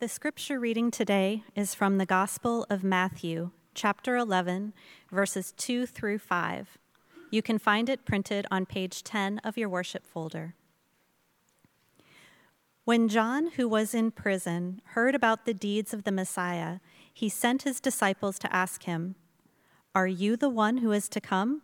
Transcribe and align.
The 0.00 0.08
scripture 0.08 0.58
reading 0.58 0.90
today 0.90 1.44
is 1.54 1.74
from 1.74 1.98
the 1.98 2.06
Gospel 2.06 2.64
of 2.70 2.82
Matthew, 2.82 3.50
chapter 3.74 4.16
11, 4.16 4.72
verses 5.12 5.52
2 5.58 5.84
through 5.84 6.20
5. 6.20 6.78
You 7.30 7.42
can 7.42 7.58
find 7.58 7.86
it 7.90 8.06
printed 8.06 8.46
on 8.50 8.64
page 8.64 9.02
10 9.02 9.40
of 9.44 9.58
your 9.58 9.68
worship 9.68 10.06
folder. 10.06 10.54
When 12.86 13.10
John, 13.10 13.50
who 13.56 13.68
was 13.68 13.92
in 13.92 14.10
prison, 14.10 14.80
heard 14.94 15.14
about 15.14 15.44
the 15.44 15.52
deeds 15.52 15.92
of 15.92 16.04
the 16.04 16.12
Messiah, 16.12 16.78
he 17.12 17.28
sent 17.28 17.64
his 17.64 17.78
disciples 17.78 18.38
to 18.38 18.56
ask 18.56 18.84
him, 18.84 19.16
Are 19.94 20.06
you 20.06 20.34
the 20.34 20.48
one 20.48 20.78
who 20.78 20.92
is 20.92 21.10
to 21.10 21.20
come, 21.20 21.60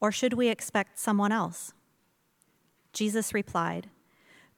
or 0.00 0.10
should 0.10 0.32
we 0.32 0.48
expect 0.48 0.98
someone 0.98 1.30
else? 1.30 1.72
Jesus 2.92 3.32
replied, 3.32 3.90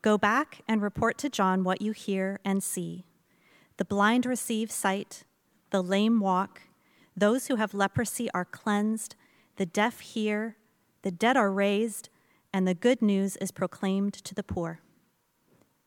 Go 0.01 0.17
back 0.17 0.63
and 0.67 0.81
report 0.81 1.19
to 1.19 1.29
John 1.29 1.63
what 1.63 1.83
you 1.83 1.93
hear 1.93 2.41
and 2.43 2.63
see. 2.63 3.05
The 3.79 3.85
blind 3.85 4.27
receive 4.27 4.71
sight, 4.73 5.23
the 5.71 5.83
lame 5.83 6.19
walk, 6.19 6.63
those 7.17 7.47
who 7.47 7.57
have 7.57 7.75
leprosy 7.75 8.29
are 8.33 8.45
cleansed, 8.45 9.15
the 9.57 9.67
deaf 9.67 10.01
hear, 10.01 10.57
the 11.03 11.13
dead 11.13 11.37
are 11.37 11.51
raised, 11.51 12.09
and 12.53 12.67
the 12.67 12.75
good 12.75 13.01
news 13.01 13.37
is 13.37 13.53
proclaimed 13.53 14.15
to 14.15 14.35
the 14.35 14.43
poor. 14.43 14.81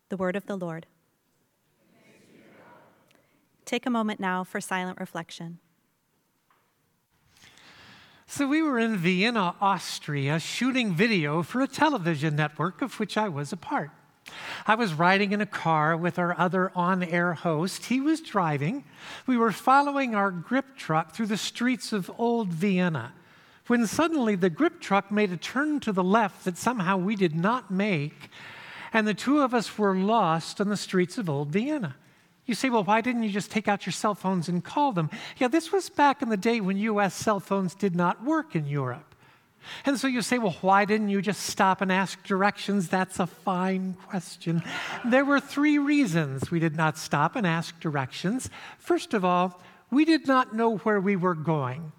The 0.07 0.15
word 0.17 0.37
of 0.37 0.45
the 0.45 0.57
Lord. 0.57 0.87
Take 3.65 3.85
a 3.85 3.89
moment 3.89 4.19
now 4.19 4.43
for 4.45 4.61
silent 4.61 4.99
reflection. 4.99 5.59
So, 8.25 8.47
we 8.47 8.61
were 8.61 8.79
in 8.79 8.95
Vienna, 8.95 9.55
Austria, 9.59 10.39
shooting 10.39 10.93
video 10.93 11.43
for 11.43 11.59
a 11.59 11.67
television 11.67 12.37
network 12.37 12.81
of 12.81 12.97
which 12.97 13.17
I 13.17 13.27
was 13.27 13.51
a 13.51 13.57
part. 13.57 13.91
I 14.65 14.75
was 14.75 14.93
riding 14.93 15.31
in 15.31 15.41
a 15.41 15.45
car 15.45 15.97
with 15.97 16.19
our 16.19 16.37
other 16.39 16.71
on 16.75 17.03
air 17.03 17.33
host. 17.33 17.85
He 17.85 17.99
was 17.99 18.21
driving. 18.21 18.83
We 19.27 19.37
were 19.37 19.51
following 19.51 20.15
our 20.15 20.31
grip 20.31 20.77
truck 20.77 21.13
through 21.13 21.27
the 21.27 21.37
streets 21.37 21.93
of 21.93 22.11
old 22.17 22.49
Vienna 22.49 23.13
when 23.67 23.87
suddenly 23.87 24.35
the 24.35 24.49
grip 24.49 24.81
truck 24.81 25.11
made 25.11 25.31
a 25.31 25.37
turn 25.37 25.79
to 25.79 25.93
the 25.93 26.03
left 26.03 26.43
that 26.43 26.57
somehow 26.57 26.97
we 26.97 27.15
did 27.15 27.33
not 27.33 27.71
make, 27.71 28.29
and 28.91 29.07
the 29.07 29.13
two 29.13 29.39
of 29.39 29.53
us 29.53 29.77
were 29.77 29.95
lost 29.95 30.59
on 30.59 30.67
the 30.67 30.75
streets 30.75 31.17
of 31.17 31.29
old 31.29 31.49
Vienna. 31.49 31.95
You 32.45 32.53
say, 32.53 32.69
well, 32.69 32.83
why 32.83 32.99
didn't 32.99 33.23
you 33.23 33.29
just 33.29 33.49
take 33.49 33.69
out 33.69 33.85
your 33.85 33.93
cell 33.93 34.13
phones 34.13 34.49
and 34.49 34.61
call 34.61 34.91
them? 34.91 35.09
Yeah, 35.37 35.47
this 35.47 35.71
was 35.71 35.89
back 35.89 36.21
in 36.21 36.27
the 36.27 36.35
day 36.35 36.59
when 36.59 36.75
US 36.77 37.15
cell 37.15 37.39
phones 37.39 37.73
did 37.73 37.95
not 37.95 38.25
work 38.25 38.55
in 38.57 38.65
Europe. 38.65 39.10
And 39.85 39.99
so 39.99 40.07
you 40.07 40.21
say, 40.21 40.37
well, 40.37 40.57
why 40.61 40.85
didn't 40.85 41.09
you 41.09 41.21
just 41.21 41.43
stop 41.43 41.81
and 41.81 41.91
ask 41.91 42.21
directions? 42.23 42.89
That's 42.89 43.19
a 43.19 43.27
fine 43.27 43.95
question. 44.07 44.63
There 45.05 45.25
were 45.25 45.39
three 45.39 45.77
reasons 45.77 46.51
we 46.51 46.59
did 46.59 46.75
not 46.75 46.97
stop 46.97 47.35
and 47.35 47.45
ask 47.45 47.79
directions. 47.79 48.49
First 48.79 49.13
of 49.13 49.23
all, 49.25 49.61
we 49.89 50.05
did 50.05 50.27
not 50.27 50.55
know 50.55 50.77
where 50.77 50.99
we 50.99 51.15
were 51.15 51.35
going. 51.35 51.91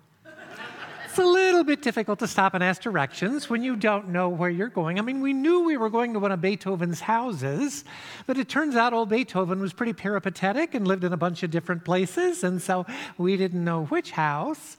It's 1.13 1.19
a 1.19 1.25
little 1.27 1.63
bit 1.63 1.83
difficult 1.83 2.21
to 2.21 2.27
stop 2.27 2.55
and 2.55 2.65
ask 2.65 2.81
directions 2.81 3.51
when 3.51 3.63
you 3.63 3.77
don't 3.77 4.09
know 4.09 4.31
where 4.31 4.49
you're 4.49 4.71
going. 4.71 4.99
I 4.99 5.03
mean, 5.03 5.21
we 5.21 5.35
knew 5.35 5.63
we 5.63 5.77
were 5.77 5.91
going 5.91 6.15
to 6.15 6.19
one 6.19 6.33
of 6.33 6.41
Beethoven's 6.41 7.01
houses, 7.01 7.85
but 8.27 8.39
it 8.39 8.49
turns 8.49 8.77
out 8.77 8.95
old 8.95 9.11
Beethoven 9.11 9.61
was 9.61 9.75
pretty 9.75 9.93
peripatetic 9.93 10.75
and 10.75 10.89
lived 10.89 11.05
in 11.05 11.13
a 11.13 11.19
bunch 11.19 11.43
of 11.43 11.51
different 11.51 11.85
places, 11.85 12.43
and 12.43 12.63
so 12.63 12.87
we 13.19 13.37
didn't 13.37 13.63
know 13.63 13.85
which 13.85 14.13
house. 14.13 14.79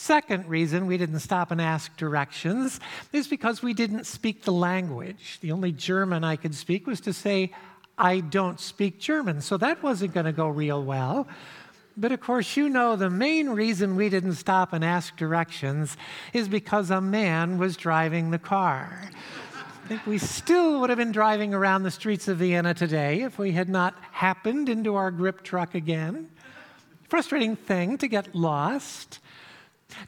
Second 0.00 0.48
reason 0.48 0.86
we 0.86 0.96
didn't 0.96 1.20
stop 1.20 1.50
and 1.50 1.60
ask 1.60 1.94
directions 1.98 2.80
is 3.12 3.28
because 3.28 3.62
we 3.62 3.74
didn't 3.74 4.06
speak 4.06 4.44
the 4.44 4.50
language. 4.50 5.36
The 5.42 5.52
only 5.52 5.72
German 5.72 6.24
I 6.24 6.36
could 6.36 6.54
speak 6.54 6.86
was 6.86 7.02
to 7.02 7.12
say, 7.12 7.52
I 7.98 8.20
don't 8.20 8.58
speak 8.58 8.98
German. 8.98 9.42
So 9.42 9.58
that 9.58 9.82
wasn't 9.82 10.14
going 10.14 10.24
to 10.24 10.32
go 10.32 10.48
real 10.48 10.82
well. 10.82 11.28
But 11.98 12.12
of 12.12 12.20
course, 12.22 12.56
you 12.56 12.70
know 12.70 12.96
the 12.96 13.10
main 13.10 13.50
reason 13.50 13.94
we 13.94 14.08
didn't 14.08 14.36
stop 14.36 14.72
and 14.72 14.82
ask 14.82 15.14
directions 15.18 15.98
is 16.32 16.48
because 16.48 16.90
a 16.90 17.02
man 17.02 17.58
was 17.58 17.76
driving 17.76 18.30
the 18.30 18.38
car. 18.38 19.10
I 19.84 19.88
think 19.88 20.06
we 20.06 20.16
still 20.16 20.80
would 20.80 20.88
have 20.88 20.98
been 20.98 21.12
driving 21.12 21.52
around 21.52 21.82
the 21.82 21.90
streets 21.90 22.26
of 22.26 22.38
Vienna 22.38 22.72
today 22.72 23.20
if 23.20 23.38
we 23.38 23.52
had 23.52 23.68
not 23.68 23.94
happened 24.12 24.70
into 24.70 24.94
our 24.94 25.10
grip 25.10 25.42
truck 25.42 25.74
again. 25.74 26.30
Frustrating 27.10 27.54
thing 27.54 27.98
to 27.98 28.08
get 28.08 28.34
lost. 28.34 29.18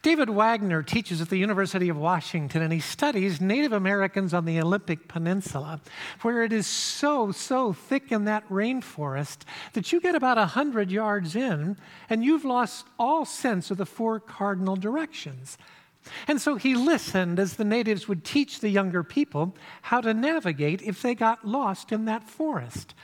David 0.03 0.31
Wagoner 0.31 0.83
teaches 0.83 1.21
at 1.21 1.29
the 1.29 1.37
University 1.37 1.89
of 1.89 1.97
Washington 1.97 2.63
and 2.63 2.73
he 2.73 2.81
studies 2.81 3.41
Native 3.41 3.73
Americans 3.73 4.35
on 4.35 4.45
the 4.45 4.61
Olympic 4.61 5.09
Peninsula, 5.09 5.81
where 6.23 6.43
it 6.43 6.53
is 6.53 6.67
so, 6.67 7.33
so 7.33 7.73
thick 7.73 8.13
in 8.13 8.25
that 8.25 8.49
rainforest 8.49 9.39
that 9.73 9.93
you 9.93 10.01
get 10.01 10.15
about 10.15 10.37
100 10.37 10.91
yards 10.91 11.37
in 11.37 11.77
and 12.09 12.25
you've 12.25 12.45
lost 12.45 12.87
all 12.99 13.25
sense 13.25 13.71
of 13.71 13.77
the 13.77 13.87
four 13.87 14.21
cardinal 14.21 14.77
directions. 14.77 15.59
And 16.27 16.41
so 16.41 16.57
he 16.57 16.75
listened 16.75 17.39
as 17.39 17.55
the 17.55 17.65
natives 17.65 18.09
would 18.09 18.25
teach 18.25 18.61
the 18.61 18.69
younger 18.69 19.03
people 19.03 19.55
how 19.83 20.01
to 20.01 20.13
navigate 20.13 20.83
if 20.83 21.03
they 21.03 21.15
got 21.15 21.47
lost 21.47 21.93
in 21.93 22.07
that 22.07 22.25
forest. 22.25 22.95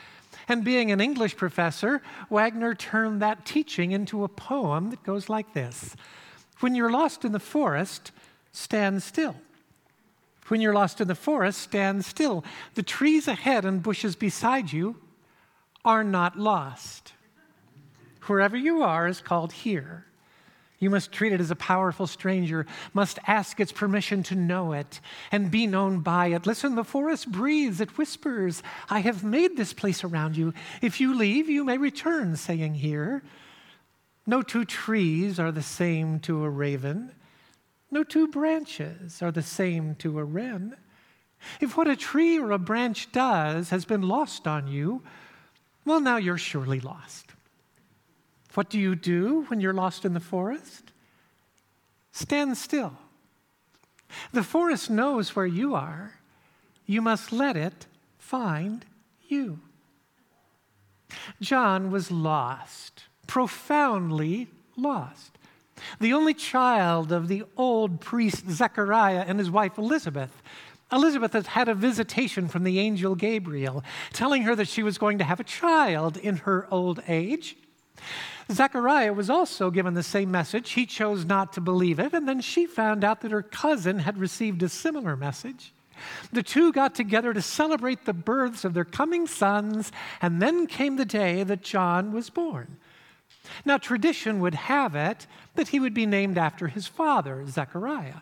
And 0.48 0.64
being 0.64 0.90
an 0.90 1.00
English 1.00 1.36
professor, 1.36 2.02
Wagoner 2.30 2.74
turned 2.74 3.20
that 3.22 3.44
teaching 3.44 3.92
into 3.92 4.24
a 4.24 4.28
poem 4.28 4.90
that 4.90 5.02
goes 5.02 5.28
like 5.28 5.52
this. 5.52 5.94
When 6.60 6.74
you're 6.74 6.90
lost 6.90 7.24
in 7.24 7.32
the 7.32 7.40
forest, 7.40 8.10
stand 8.52 9.02
still. 9.02 9.36
When 10.48 10.60
you're 10.60 10.74
lost 10.74 11.00
in 11.00 11.08
the 11.08 11.14
forest, 11.14 11.60
stand 11.60 12.04
still. 12.04 12.44
The 12.74 12.82
trees 12.82 13.28
ahead 13.28 13.64
and 13.64 13.82
bushes 13.82 14.16
beside 14.16 14.72
you 14.72 14.96
are 15.84 16.02
not 16.02 16.38
lost. 16.38 17.12
Wherever 18.26 18.56
you 18.56 18.82
are 18.82 19.06
is 19.06 19.20
called 19.20 19.52
here. 19.52 20.04
You 20.80 20.90
must 20.90 21.10
treat 21.10 21.32
it 21.32 21.40
as 21.40 21.50
a 21.50 21.56
powerful 21.56 22.06
stranger, 22.06 22.64
must 22.94 23.18
ask 23.26 23.58
its 23.58 23.72
permission 23.72 24.22
to 24.24 24.36
know 24.36 24.72
it 24.72 25.00
and 25.32 25.50
be 25.50 25.66
known 25.66 26.00
by 26.00 26.28
it. 26.28 26.46
Listen, 26.46 26.76
the 26.76 26.84
forest 26.84 27.32
breathes, 27.32 27.80
it 27.80 27.98
whispers, 27.98 28.62
I 28.88 29.00
have 29.00 29.24
made 29.24 29.56
this 29.56 29.72
place 29.72 30.04
around 30.04 30.36
you. 30.36 30.54
If 30.80 31.00
you 31.00 31.16
leave, 31.16 31.48
you 31.48 31.64
may 31.64 31.78
return, 31.78 32.36
saying 32.36 32.74
here. 32.74 33.22
No 34.28 34.42
two 34.42 34.66
trees 34.66 35.40
are 35.40 35.50
the 35.50 35.62
same 35.62 36.20
to 36.20 36.44
a 36.44 36.50
raven. 36.50 37.12
No 37.90 38.04
two 38.04 38.28
branches 38.28 39.22
are 39.22 39.32
the 39.32 39.42
same 39.42 39.94
to 40.00 40.18
a 40.18 40.24
wren. 40.24 40.76
If 41.62 41.78
what 41.78 41.88
a 41.88 41.96
tree 41.96 42.38
or 42.38 42.52
a 42.52 42.58
branch 42.58 43.10
does 43.10 43.70
has 43.70 43.86
been 43.86 44.02
lost 44.02 44.46
on 44.46 44.68
you, 44.68 45.02
well, 45.86 45.98
now 45.98 46.18
you're 46.18 46.36
surely 46.36 46.78
lost. 46.78 47.32
What 48.52 48.68
do 48.68 48.78
you 48.78 48.94
do 48.94 49.46
when 49.48 49.62
you're 49.62 49.72
lost 49.72 50.04
in 50.04 50.12
the 50.12 50.20
forest? 50.20 50.92
Stand 52.12 52.58
still. 52.58 52.92
The 54.34 54.42
forest 54.42 54.90
knows 54.90 55.34
where 55.34 55.46
you 55.46 55.74
are. 55.74 56.20
You 56.84 57.00
must 57.00 57.32
let 57.32 57.56
it 57.56 57.86
find 58.18 58.84
you. 59.26 59.60
John 61.40 61.90
was 61.90 62.10
lost 62.10 63.04
profoundly 63.28 64.48
lost. 64.76 65.38
The 66.00 66.12
only 66.12 66.34
child 66.34 67.12
of 67.12 67.28
the 67.28 67.44
old 67.56 68.00
priest 68.00 68.50
Zechariah 68.50 69.24
and 69.24 69.38
his 69.38 69.50
wife 69.50 69.78
Elizabeth. 69.78 70.42
Elizabeth 70.90 71.34
had 71.34 71.46
had 71.46 71.68
a 71.68 71.74
visitation 71.74 72.48
from 72.48 72.64
the 72.64 72.80
angel 72.80 73.14
Gabriel, 73.14 73.84
telling 74.12 74.42
her 74.42 74.56
that 74.56 74.66
she 74.66 74.82
was 74.82 74.98
going 74.98 75.18
to 75.18 75.24
have 75.24 75.38
a 75.38 75.44
child 75.44 76.16
in 76.16 76.38
her 76.38 76.66
old 76.70 77.00
age. 77.06 77.56
Zechariah 78.50 79.12
was 79.12 79.28
also 79.28 79.70
given 79.70 79.92
the 79.92 80.02
same 80.02 80.30
message. 80.30 80.70
He 80.70 80.86
chose 80.86 81.26
not 81.26 81.52
to 81.52 81.60
believe 81.60 81.98
it, 81.98 82.14
and 82.14 82.26
then 82.26 82.40
she 82.40 82.66
found 82.66 83.04
out 83.04 83.20
that 83.20 83.30
her 83.30 83.42
cousin 83.42 83.98
had 83.98 84.16
received 84.16 84.62
a 84.62 84.68
similar 84.68 85.14
message. 85.14 85.74
The 86.32 86.42
two 86.42 86.72
got 86.72 86.94
together 86.94 87.34
to 87.34 87.42
celebrate 87.42 88.06
the 88.06 88.14
births 88.14 88.64
of 88.64 88.72
their 88.72 88.84
coming 88.86 89.26
sons, 89.26 89.92
and 90.22 90.40
then 90.40 90.66
came 90.66 90.96
the 90.96 91.04
day 91.04 91.42
that 91.42 91.62
John 91.62 92.12
was 92.12 92.30
born. 92.30 92.78
Now, 93.64 93.78
tradition 93.78 94.40
would 94.40 94.54
have 94.54 94.94
it 94.94 95.26
that 95.54 95.68
he 95.68 95.80
would 95.80 95.94
be 95.94 96.06
named 96.06 96.38
after 96.38 96.68
his 96.68 96.86
father, 96.86 97.46
Zechariah. 97.46 98.20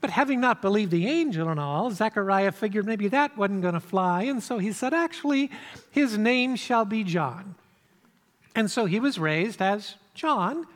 But 0.00 0.10
having 0.10 0.40
not 0.40 0.60
believed 0.60 0.90
the 0.90 1.06
angel 1.06 1.48
and 1.48 1.60
all, 1.60 1.90
Zechariah 1.92 2.52
figured 2.52 2.86
maybe 2.86 3.08
that 3.08 3.36
wasn't 3.36 3.62
going 3.62 3.74
to 3.74 3.80
fly, 3.80 4.24
and 4.24 4.42
so 4.42 4.58
he 4.58 4.72
said, 4.72 4.92
Actually, 4.92 5.50
his 5.90 6.18
name 6.18 6.56
shall 6.56 6.84
be 6.84 7.04
John. 7.04 7.54
And 8.54 8.70
so 8.70 8.84
he 8.84 8.98
was 8.98 9.18
raised 9.18 9.62
as 9.62 9.94
John, 10.14 10.66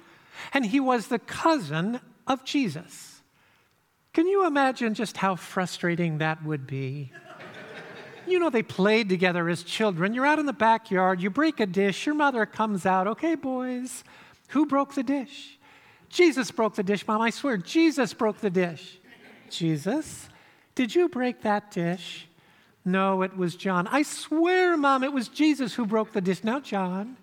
and 0.54 0.64
he 0.64 0.78
was 0.78 1.08
the 1.08 1.18
cousin 1.18 2.00
of 2.26 2.44
Jesus. 2.44 3.20
Can 4.12 4.28
you 4.28 4.46
imagine 4.46 4.94
just 4.94 5.16
how 5.16 5.36
frustrating 5.36 6.18
that 6.18 6.44
would 6.44 6.66
be? 6.66 7.12
You 8.26 8.38
know, 8.38 8.50
they 8.50 8.62
played 8.62 9.08
together 9.08 9.48
as 9.48 9.62
children. 9.62 10.14
You're 10.14 10.26
out 10.26 10.38
in 10.38 10.46
the 10.46 10.52
backyard, 10.52 11.20
you 11.20 11.30
break 11.30 11.60
a 11.60 11.66
dish, 11.66 12.06
your 12.06 12.14
mother 12.14 12.46
comes 12.46 12.86
out, 12.86 13.06
okay, 13.06 13.34
boys, 13.34 14.04
who 14.48 14.66
broke 14.66 14.94
the 14.94 15.02
dish? 15.02 15.58
Jesus 16.08 16.50
broke 16.50 16.74
the 16.74 16.82
dish, 16.82 17.06
Mom, 17.06 17.20
I 17.20 17.30
swear, 17.30 17.56
Jesus 17.56 18.14
broke 18.14 18.38
the 18.38 18.50
dish. 18.50 18.98
Jesus, 19.50 20.28
did 20.74 20.94
you 20.94 21.08
break 21.08 21.42
that 21.42 21.70
dish? 21.70 22.26
No, 22.84 23.22
it 23.22 23.36
was 23.36 23.56
John. 23.56 23.88
I 23.88 24.02
swear, 24.02 24.76
Mom, 24.76 25.02
it 25.02 25.12
was 25.12 25.28
Jesus 25.28 25.74
who 25.74 25.86
broke 25.86 26.12
the 26.12 26.20
dish. 26.20 26.44
Now, 26.44 26.60
John, 26.60 27.16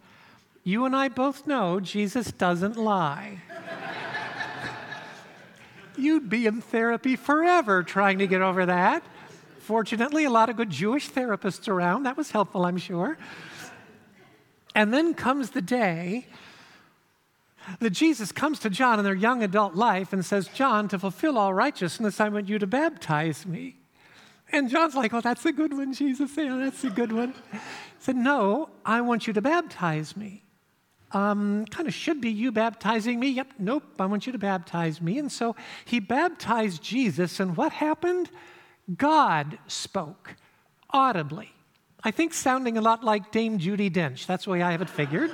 you 0.63 0.85
and 0.85 0.95
I 0.95 1.07
both 1.07 1.47
know 1.47 1.79
Jesus 1.79 2.31
doesn't 2.31 2.77
lie. 2.77 3.41
You'd 5.97 6.29
be 6.29 6.47
in 6.47 6.61
therapy 6.61 7.15
forever 7.15 7.83
trying 7.83 8.19
to 8.19 8.27
get 8.27 8.41
over 8.41 8.65
that. 8.65 9.03
Fortunately, 9.63 10.25
a 10.25 10.29
lot 10.29 10.49
of 10.49 10.57
good 10.57 10.69
Jewish 10.69 11.09
therapists 11.09 11.69
around. 11.69 12.03
That 12.03 12.17
was 12.17 12.31
helpful, 12.31 12.65
I'm 12.65 12.77
sure. 12.77 13.17
And 14.75 14.93
then 14.93 15.13
comes 15.13 15.51
the 15.51 15.61
day 15.61 16.27
that 17.79 17.91
Jesus 17.91 18.33
comes 18.33 18.59
to 18.59 18.69
John 18.69 18.99
in 18.99 19.05
their 19.05 19.13
young 19.13 19.41
adult 19.41 19.73
life 19.73 20.11
and 20.11 20.25
says, 20.25 20.49
John, 20.49 20.89
to 20.89 20.99
fulfill 20.99 21.37
all 21.37 21.53
righteousness, 21.53 22.19
I 22.19 22.27
want 22.27 22.49
you 22.49 22.59
to 22.59 22.67
baptize 22.67 23.45
me. 23.45 23.77
And 24.51 24.69
John's 24.69 24.95
like, 24.95 25.13
Oh, 25.13 25.21
that's 25.21 25.45
a 25.45 25.53
good 25.53 25.71
one, 25.71 25.93
Jesus. 25.93 26.35
Yeah, 26.35 26.57
that's 26.57 26.83
a 26.83 26.89
good 26.89 27.13
one. 27.13 27.33
He 27.53 27.59
said, 27.99 28.17
No, 28.17 28.69
I 28.85 28.99
want 28.99 29.27
you 29.27 29.33
to 29.33 29.41
baptize 29.41 30.17
me. 30.17 30.43
Um, 31.13 31.65
kind 31.67 31.87
of 31.87 31.93
should 31.93 32.19
be 32.19 32.31
you 32.31 32.51
baptizing 32.51 33.17
me. 33.17 33.29
Yep, 33.29 33.53
nope, 33.59 33.83
I 33.97 34.07
want 34.07 34.25
you 34.25 34.33
to 34.33 34.39
baptize 34.39 34.99
me. 34.99 35.19
And 35.19 35.31
so 35.31 35.55
he 35.85 36.01
baptized 36.01 36.83
Jesus, 36.83 37.39
and 37.39 37.55
what 37.55 37.71
happened? 37.71 38.29
God 38.95 39.57
spoke 39.67 40.35
audibly. 40.89 41.51
I 42.03 42.11
think 42.11 42.33
sounding 42.33 42.77
a 42.77 42.81
lot 42.81 43.03
like 43.03 43.31
Dame 43.31 43.59
Judi 43.59 43.89
Dench. 43.89 44.25
That's 44.25 44.45
the 44.45 44.51
way 44.51 44.61
I 44.61 44.71
have 44.71 44.81
it 44.81 44.89
figured. 44.89 45.31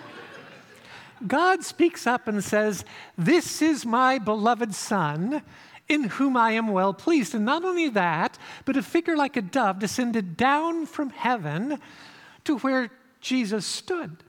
God 1.26 1.64
speaks 1.64 2.08
up 2.08 2.28
and 2.28 2.44
says, 2.44 2.86
This 3.18 3.62
is 3.62 3.86
my 3.86 4.20
beloved 4.20 4.74
Son, 4.74 5.42
in 5.88 6.04
whom 6.04 6.38
I 6.38 6.52
am 6.52 6.68
well 6.68 6.94
pleased. 6.94 7.34
And 7.34 7.44
not 7.44 7.66
only 7.66 7.90
that, 7.90 8.38
but 8.66 8.78
a 8.78 8.84
figure 8.84 9.18
like 9.18 9.36
a 9.36 9.42
dove 9.42 9.80
descended 9.80 10.38
down 10.38 10.86
from 10.86 11.10
heaven 11.10 11.80
to 12.46 12.58
where 12.60 12.92
Jesus 13.20 13.66
stood. 13.66 14.24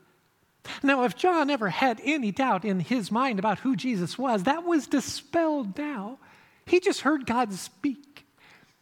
Now, 0.82 1.04
if 1.04 1.16
John 1.16 1.50
ever 1.50 1.68
had 1.68 2.00
any 2.04 2.32
doubt 2.32 2.64
in 2.64 2.80
his 2.80 3.10
mind 3.10 3.38
about 3.38 3.60
who 3.60 3.76
Jesus 3.76 4.18
was, 4.18 4.44
that 4.44 4.64
was 4.64 4.86
dispelled 4.86 5.76
now. 5.78 6.18
He 6.66 6.80
just 6.80 7.00
heard 7.00 7.26
God 7.26 7.52
speak, 7.52 8.09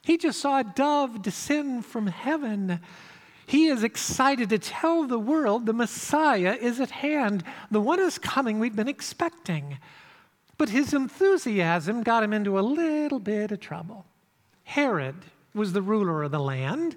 he 0.09 0.17
just 0.17 0.41
saw 0.41 0.61
a 0.61 0.65
dove 0.65 1.21
descend 1.21 1.85
from 1.85 2.07
heaven. 2.07 2.81
He 3.47 3.67
is 3.67 3.83
excited 3.83 4.49
to 4.49 4.59
tell 4.59 5.05
the 5.05 5.19
world 5.19 5.67
the 5.67 5.75
Messiah 5.75 6.57
is 6.59 6.81
at 6.81 6.91
hand. 6.91 7.45
The 7.71 7.83
one 7.83 8.01
is 8.01 8.17
coming 8.17 8.59
we've 8.59 8.75
been 8.75 8.89
expecting. 8.89 9.77
But 10.57 10.71
his 10.71 10.95
enthusiasm 10.95 12.03
got 12.03 12.23
him 12.23 12.33
into 12.33 12.59
a 12.59 12.61
little 12.61 13.19
bit 13.19 13.53
of 13.53 13.61
trouble. 13.61 14.07
Herod 14.65 15.15
was 15.53 15.75
the 15.75 15.83
ruler 15.83 16.23
of 16.23 16.31
the 16.31 16.41
land, 16.41 16.97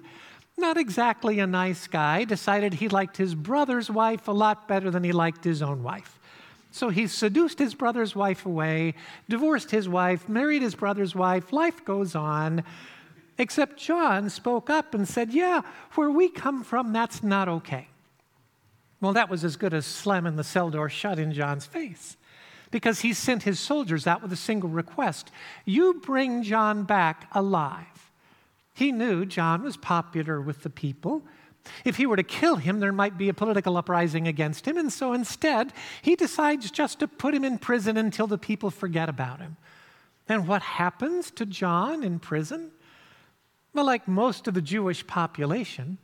not 0.56 0.78
exactly 0.78 1.38
a 1.38 1.46
nice 1.46 1.86
guy, 1.86 2.24
decided 2.24 2.72
he 2.72 2.88
liked 2.88 3.18
his 3.18 3.34
brother's 3.34 3.90
wife 3.90 4.26
a 4.26 4.32
lot 4.32 4.66
better 4.66 4.90
than 4.90 5.04
he 5.04 5.12
liked 5.12 5.44
his 5.44 5.60
own 5.60 5.82
wife. 5.82 6.18
So 6.70 6.88
he 6.88 7.06
seduced 7.06 7.58
his 7.58 7.74
brother's 7.74 8.16
wife 8.16 8.46
away, 8.46 8.94
divorced 9.28 9.70
his 9.70 9.86
wife, 9.86 10.30
married 10.30 10.62
his 10.62 10.74
brother's 10.74 11.14
wife. 11.14 11.52
Life 11.52 11.84
goes 11.84 12.14
on. 12.14 12.64
Except 13.42 13.76
John 13.76 14.30
spoke 14.30 14.70
up 14.70 14.94
and 14.94 15.08
said, 15.08 15.32
Yeah, 15.32 15.62
where 15.96 16.12
we 16.12 16.28
come 16.28 16.62
from, 16.62 16.92
that's 16.92 17.24
not 17.24 17.48
okay. 17.48 17.88
Well, 19.00 19.14
that 19.14 19.28
was 19.28 19.42
as 19.42 19.56
good 19.56 19.74
as 19.74 19.84
slamming 19.84 20.36
the 20.36 20.44
cell 20.44 20.70
door 20.70 20.88
shut 20.88 21.18
in 21.18 21.32
John's 21.32 21.66
face 21.66 22.16
because 22.70 23.00
he 23.00 23.12
sent 23.12 23.42
his 23.42 23.58
soldiers 23.58 24.06
out 24.06 24.22
with 24.22 24.32
a 24.32 24.36
single 24.36 24.70
request 24.70 25.32
You 25.64 25.94
bring 25.94 26.44
John 26.44 26.84
back 26.84 27.26
alive. 27.32 28.12
He 28.74 28.92
knew 28.92 29.26
John 29.26 29.64
was 29.64 29.76
popular 29.76 30.40
with 30.40 30.62
the 30.62 30.70
people. 30.70 31.24
If 31.84 31.96
he 31.96 32.06
were 32.06 32.16
to 32.16 32.22
kill 32.22 32.56
him, 32.56 32.78
there 32.78 32.92
might 32.92 33.18
be 33.18 33.28
a 33.28 33.34
political 33.34 33.76
uprising 33.76 34.28
against 34.28 34.68
him, 34.68 34.78
and 34.78 34.92
so 34.92 35.14
instead, 35.14 35.72
he 36.00 36.14
decides 36.14 36.70
just 36.70 37.00
to 37.00 37.08
put 37.08 37.34
him 37.34 37.44
in 37.44 37.58
prison 37.58 37.96
until 37.96 38.28
the 38.28 38.38
people 38.38 38.70
forget 38.70 39.08
about 39.08 39.40
him. 39.40 39.56
And 40.28 40.46
what 40.46 40.62
happens 40.62 41.32
to 41.32 41.44
John 41.44 42.04
in 42.04 42.20
prison? 42.20 42.70
Well, 43.74 43.86
like 43.86 44.06
most 44.06 44.48
of 44.48 44.54
the 44.54 44.62
Jewish 44.62 45.06
population, 45.06 45.98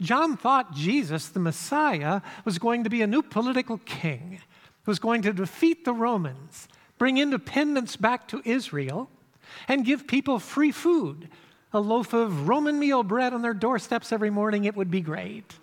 John 0.00 0.36
thought 0.36 0.74
Jesus, 0.74 1.28
the 1.28 1.40
Messiah, 1.40 2.20
was 2.44 2.58
going 2.58 2.84
to 2.84 2.90
be 2.90 3.02
a 3.02 3.06
new 3.06 3.22
political 3.22 3.78
king, 3.78 4.40
was 4.84 4.98
going 4.98 5.22
to 5.22 5.32
defeat 5.32 5.84
the 5.84 5.92
Romans, 5.92 6.68
bring 6.98 7.18
independence 7.18 7.96
back 7.96 8.28
to 8.28 8.42
Israel, 8.44 9.10
and 9.68 9.84
give 9.84 10.06
people 10.06 10.38
free 10.38 10.72
food. 10.72 11.28
A 11.72 11.80
loaf 11.80 12.12
of 12.12 12.48
Roman 12.48 12.78
meal 12.78 13.02
bread 13.02 13.34
on 13.34 13.42
their 13.42 13.54
doorsteps 13.54 14.12
every 14.12 14.30
morning, 14.30 14.64
it 14.64 14.76
would 14.76 14.90
be 14.90 15.00
great. 15.00 15.58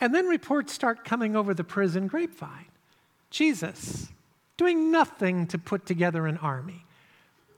And 0.00 0.14
then 0.14 0.26
reports 0.26 0.72
start 0.72 1.04
coming 1.04 1.34
over 1.34 1.54
the 1.54 1.64
prison 1.64 2.06
grapevine. 2.06 2.66
Jesus 3.30 4.08
doing 4.56 4.90
nothing 4.90 5.46
to 5.48 5.58
put 5.58 5.86
together 5.86 6.26
an 6.26 6.38
army. 6.38 6.85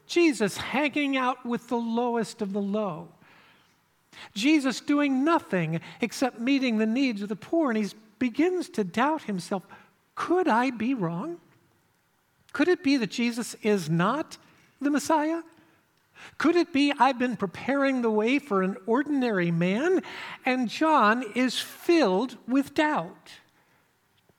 Jesus 0.09 0.57
hanging 0.57 1.17
out 1.17 1.45
with 1.47 1.69
the 1.69 1.77
lowest 1.77 2.43
of 2.43 2.53
the 2.53 2.61
low. 2.61 3.09
Jesus 4.35 4.81
doing 4.81 5.25
nothing 5.25 5.81
except 6.01 6.41
meeting 6.41 6.79
the 6.79 6.87
needs 6.87 7.23
of 7.23 7.29
the 7.29 7.37
poor, 7.37 7.71
and 7.71 7.79
he 7.85 7.91
begins 8.19 8.69
to 8.71 8.85
doubt 8.85 9.23
himself 9.23 9.63
could 10.15 10.49
I 10.49 10.71
be 10.71 10.95
wrong? 10.95 11.39
Could 12.53 12.67
it 12.67 12.83
be 12.83 12.97
that 12.97 13.11
Jesus 13.11 13.55
is 13.63 13.89
not 13.89 14.37
the 14.81 14.91
Messiah? 14.91 15.43
Could 16.39 16.57
it 16.57 16.73
be 16.73 16.93
I've 16.99 17.21
been 17.21 17.37
preparing 17.37 18.03
the 18.03 18.11
way 18.11 18.41
for 18.41 18.65
an 18.65 18.77
ordinary 18.87 19.53
man 19.53 20.03
and 20.45 20.69
John 20.69 21.25
is 21.37 21.61
filled 21.61 22.37
with 22.49 22.75
doubt? 22.75 23.31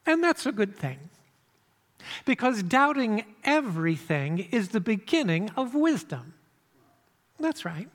And 0.06 0.22
that's 0.22 0.46
a 0.46 0.52
good 0.52 0.76
thing. 0.76 1.00
Because 2.26 2.64
doubting 2.64 3.26
everything 3.44 4.48
is 4.52 4.70
the 4.70 4.80
beginning 4.80 5.52
of 5.56 5.76
wisdom. 5.76 6.34
That's 7.40 7.66
right. 7.66 7.90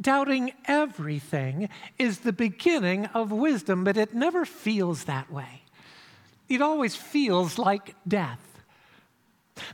Doubting 0.00 0.52
everything 0.66 1.68
is 1.98 2.20
the 2.20 2.32
beginning 2.32 3.06
of 3.06 3.32
wisdom, 3.32 3.84
but 3.84 3.96
it 3.96 4.14
never 4.14 4.44
feels 4.44 5.04
that 5.04 5.30
way. 5.30 5.62
It 6.48 6.60
always 6.60 6.94
feels 6.94 7.58
like 7.58 7.94
death. 8.06 8.40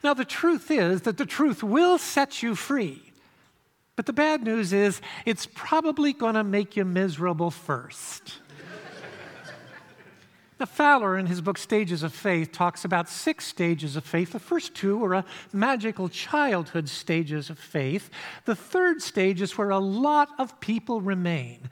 Now, 0.04 0.14
the 0.14 0.24
truth 0.24 0.70
is 0.70 1.02
that 1.02 1.18
the 1.18 1.26
truth 1.26 1.62
will 1.62 1.98
set 1.98 2.42
you 2.42 2.54
free. 2.54 3.02
But 3.96 4.06
the 4.06 4.12
bad 4.12 4.42
news 4.42 4.72
is, 4.72 5.00
it's 5.26 5.46
probably 5.46 6.12
going 6.12 6.34
to 6.34 6.44
make 6.44 6.76
you 6.76 6.84
miserable 6.84 7.50
first. 7.50 8.38
Now, 10.62 10.66
Fowler, 10.66 11.18
in 11.18 11.26
his 11.26 11.40
book 11.40 11.58
Stages 11.58 12.04
of 12.04 12.12
Faith, 12.12 12.52
talks 12.52 12.84
about 12.84 13.08
six 13.08 13.44
stages 13.44 13.96
of 13.96 14.04
faith. 14.04 14.30
The 14.30 14.38
first 14.38 14.76
two 14.76 15.04
are 15.04 15.14
a 15.14 15.24
magical 15.52 16.08
childhood 16.08 16.88
stages 16.88 17.50
of 17.50 17.58
faith. 17.58 18.10
The 18.44 18.54
third 18.54 19.02
stage 19.02 19.42
is 19.42 19.58
where 19.58 19.70
a 19.70 19.80
lot 19.80 20.28
of 20.38 20.60
people 20.60 21.00
remain. 21.00 21.68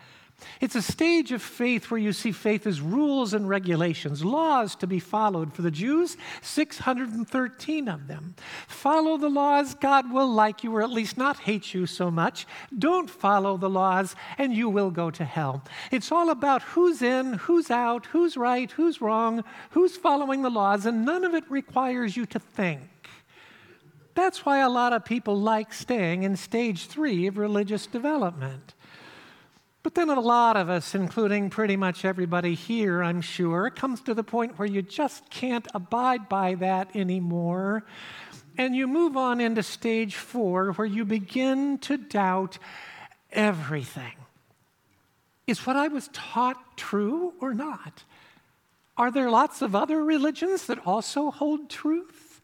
It's 0.61 0.75
a 0.75 0.82
stage 0.82 1.32
of 1.32 1.42
faith 1.42 1.90
where 1.90 2.00
you 2.00 2.12
see 2.12 2.32
faith 2.32 2.66
as 2.66 2.80
rules 2.80 3.35
and 3.35 3.49
regulations, 3.49 4.25
laws 4.25 4.75
to 4.76 4.87
be 4.87 4.99
followed. 4.99 5.52
For 5.52 5.62
the 5.62 5.70
Jews, 5.70 6.16
613 6.42 7.88
of 7.88 8.06
them. 8.06 8.35
Follow 8.66 9.16
the 9.16 9.28
laws, 9.28 9.75
God 9.75 10.12
will 10.12 10.28
like 10.28 10.64
you, 10.64 10.75
or 10.75 10.82
at 10.82 10.90
least 10.90 11.16
not 11.16 11.40
hate 11.40 11.75
you 11.75 11.87
so 11.87 12.11
much. 12.11 12.47
Don't 12.78 13.11
follow 13.11 13.56
the 13.56 13.70
laws, 13.70 14.14
and 14.38 14.54
you 14.54 14.68
will 14.68 14.90
go 14.90 15.11
to 15.11 15.25
hell. 15.25 15.62
It's 15.90 16.12
all 16.12 16.30
about 16.30 16.62
who's 16.62 17.02
in, 17.02 17.35
who's 17.35 17.70
out, 17.70 18.06
who's 18.06 18.37
right, 18.37 18.70
who's 18.70 19.00
wrong, 19.00 19.44
who's 19.70 19.97
following 19.97 20.42
the 20.42 20.50
laws, 20.50 20.87
and 20.87 21.04
none 21.04 21.25
of 21.25 21.35
it 21.35 21.44
requires 21.50 22.16
you 22.16 22.26
to 22.26 22.38
think. 22.38 22.82
That's 24.14 24.44
why 24.44 24.59
a 24.59 24.68
lot 24.68 24.92
of 24.92 25.04
people 25.04 25.40
like 25.40 25.73
staying 25.73 26.25
in 26.25 26.37
stage 26.37 26.87
three 26.87 27.26
of 27.26 27.38
religious 27.38 27.87
development. 27.87 28.75
But 29.82 29.94
then 29.94 30.10
a 30.10 30.20
lot 30.20 30.58
of 30.58 30.68
us, 30.68 30.94
including 30.94 31.49
pretty 31.49 31.76
much 31.76 32.04
everybody 32.04 32.54
here, 32.54 33.02
I'm 33.02 33.22
sure, 33.22 33.70
comes 33.70 34.02
to 34.02 34.14
the 34.14 34.22
point 34.22 34.58
where 34.58 34.68
you 34.68 34.82
just 34.82 35.30
can't 35.30 35.66
abide 35.72 36.28
by 36.28 36.54
that 36.56 36.94
anymore. 36.94 37.84
And 38.58 38.76
you 38.76 38.87
move 38.87 39.16
on 39.16 39.40
into 39.40 39.62
stage 39.62 40.16
four, 40.16 40.72
where 40.72 40.87
you 40.87 41.06
begin 41.06 41.78
to 41.78 41.96
doubt 41.96 42.58
everything. 43.32 44.12
Is 45.46 45.66
what 45.66 45.76
I 45.76 45.88
was 45.88 46.10
taught 46.12 46.76
true 46.76 47.32
or 47.40 47.54
not? 47.54 48.04
Are 48.99 49.10
there 49.10 49.30
lots 49.30 49.62
of 49.62 49.75
other 49.75 50.04
religions 50.04 50.66
that 50.66 50.87
also 50.87 51.30
hold 51.30 51.70
truth? 51.70 52.42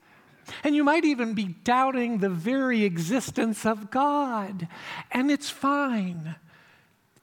And 0.64 0.74
you 0.74 0.84
might 0.84 1.04
even 1.04 1.34
be 1.34 1.44
doubting 1.44 2.18
the 2.18 2.30
very 2.30 2.84
existence 2.84 3.66
of 3.66 3.90
God, 3.90 4.68
and 5.10 5.30
it's 5.30 5.50
fine. 5.50 6.36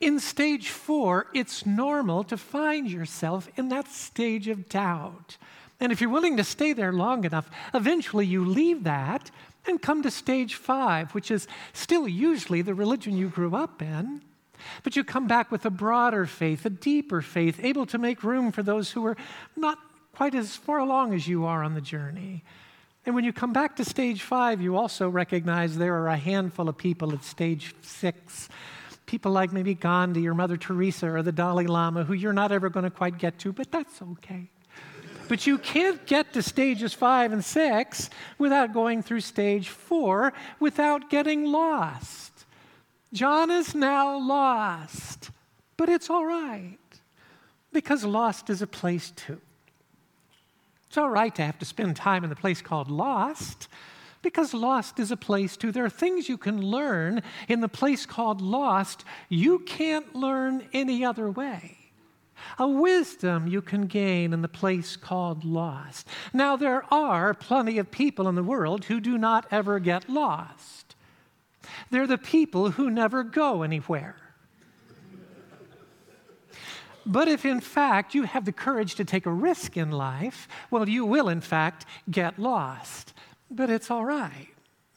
In 0.03 0.19
stage 0.19 0.67
four, 0.67 1.27
it's 1.33 1.65
normal 1.65 2.25
to 2.25 2.35
find 2.35 2.91
yourself 2.91 3.47
in 3.55 3.69
that 3.69 3.87
stage 3.87 4.49
of 4.49 4.67
doubt. 4.67 5.37
And 5.79 5.93
if 5.93 6.01
you're 6.01 6.09
willing 6.09 6.35
to 6.35 6.43
stay 6.43 6.73
there 6.73 6.91
long 6.91 7.23
enough, 7.23 7.49
eventually 7.73 8.25
you 8.25 8.43
leave 8.43 8.83
that 8.83 9.31
and 9.65 9.81
come 9.81 10.03
to 10.03 10.11
stage 10.11 10.55
five, 10.55 11.15
which 11.15 11.31
is 11.31 11.47
still 11.71 12.05
usually 12.05 12.61
the 12.61 12.73
religion 12.73 13.15
you 13.15 13.29
grew 13.29 13.55
up 13.55 13.81
in. 13.81 14.21
But 14.83 14.97
you 14.97 15.05
come 15.05 15.25
back 15.25 15.53
with 15.53 15.65
a 15.65 15.69
broader 15.69 16.25
faith, 16.25 16.65
a 16.65 16.69
deeper 16.69 17.21
faith, 17.21 17.61
able 17.63 17.85
to 17.85 17.97
make 17.97 18.25
room 18.25 18.51
for 18.51 18.61
those 18.61 18.91
who 18.91 19.05
are 19.05 19.15
not 19.55 19.79
quite 20.13 20.35
as 20.35 20.57
far 20.57 20.79
along 20.79 21.13
as 21.13 21.29
you 21.29 21.45
are 21.45 21.63
on 21.63 21.75
the 21.75 21.81
journey. 21.81 22.43
And 23.05 23.15
when 23.15 23.23
you 23.23 23.31
come 23.31 23.53
back 23.53 23.77
to 23.77 23.85
stage 23.85 24.21
five, 24.21 24.61
you 24.61 24.75
also 24.75 25.07
recognize 25.07 25.77
there 25.77 25.95
are 25.95 26.09
a 26.09 26.17
handful 26.17 26.67
of 26.67 26.77
people 26.77 27.13
at 27.13 27.23
stage 27.23 27.73
six. 27.81 28.49
People 29.13 29.31
like 29.31 29.53
maybe 29.53 29.75
Gandhi 29.75 30.27
or 30.27 30.33
Mother 30.33 30.57
Teresa 30.57 31.07
or 31.07 31.21
the 31.21 31.31
Dalai 31.31 31.67
Lama 31.67 32.03
who 32.03 32.13
you're 32.13 32.33
not 32.33 32.51
ever 32.51 32.67
going 32.67 32.83
to 32.83 32.89
quite 32.89 33.19
get 33.19 33.37
to, 33.37 33.53
but 33.53 33.71
that's 33.71 34.01
okay. 34.01 34.49
But 35.27 35.45
you 35.45 35.59
can't 35.59 36.03
get 36.07 36.33
to 36.33 36.41
stages 36.41 36.95
five 36.95 37.31
and 37.31 37.45
six 37.45 38.09
without 38.39 38.73
going 38.73 39.03
through 39.03 39.19
stage 39.19 39.69
four 39.69 40.33
without 40.59 41.11
getting 41.11 41.45
lost. 41.45 42.47
John 43.13 43.51
is 43.51 43.75
now 43.75 44.17
lost, 44.17 45.29
but 45.77 45.89
it's 45.89 46.09
all 46.09 46.25
right 46.25 46.79
because 47.71 48.03
lost 48.03 48.49
is 48.49 48.63
a 48.63 48.67
place 48.67 49.11
too. 49.11 49.39
It's 50.87 50.97
all 50.97 51.11
right 51.11 51.35
to 51.35 51.43
have 51.43 51.59
to 51.59 51.65
spend 51.65 51.95
time 51.95 52.23
in 52.23 52.31
the 52.31 52.35
place 52.35 52.63
called 52.63 52.89
lost 52.89 53.67
because 54.23 54.53
lost 54.53 54.99
is 54.99 55.11
a 55.11 55.17
place 55.17 55.55
too. 55.55 55.71
There 55.71 55.85
are 55.85 55.89
things 55.89 56.27
you 56.27 56.37
can 56.37 56.59
learn 56.59 57.21
in 57.47 57.59
the 57.59 57.67
place 57.67 58.07
called 58.07 58.41
lost 58.41 59.05
you 59.29 59.59
can't 59.59 60.15
learn 60.15 60.67
any 60.73 61.05
other 61.05 61.29
way. 61.29 61.77
A 62.57 62.67
wisdom 62.67 63.47
you 63.47 63.61
can 63.61 63.85
gain 63.85 64.33
in 64.33 64.41
the 64.41 64.47
place 64.47 64.95
called 64.95 65.45
lost. 65.45 66.07
Now, 66.33 66.55
there 66.55 66.83
are 66.91 67.33
plenty 67.33 67.77
of 67.77 67.91
people 67.91 68.27
in 68.27 68.35
the 68.35 68.43
world 68.43 68.85
who 68.85 68.99
do 68.99 69.17
not 69.17 69.45
ever 69.51 69.79
get 69.79 70.09
lost. 70.09 70.95
They're 71.89 72.07
the 72.07 72.17
people 72.17 72.71
who 72.71 72.89
never 72.89 73.23
go 73.23 73.61
anywhere. 73.61 74.15
But 77.05 77.27
if 77.27 77.45
in 77.45 77.59
fact 77.59 78.15
you 78.15 78.23
have 78.23 78.45
the 78.45 78.53
courage 78.53 78.95
to 78.95 79.05
take 79.05 79.25
a 79.25 79.31
risk 79.31 79.75
in 79.75 79.91
life, 79.91 80.47
well, 80.71 80.87
you 80.87 81.05
will 81.05 81.27
in 81.27 81.41
fact 81.41 81.85
get 82.09 82.39
lost. 82.39 83.13
But 83.55 83.69
it's 83.69 83.91
all 83.91 84.03
right, 84.03 84.47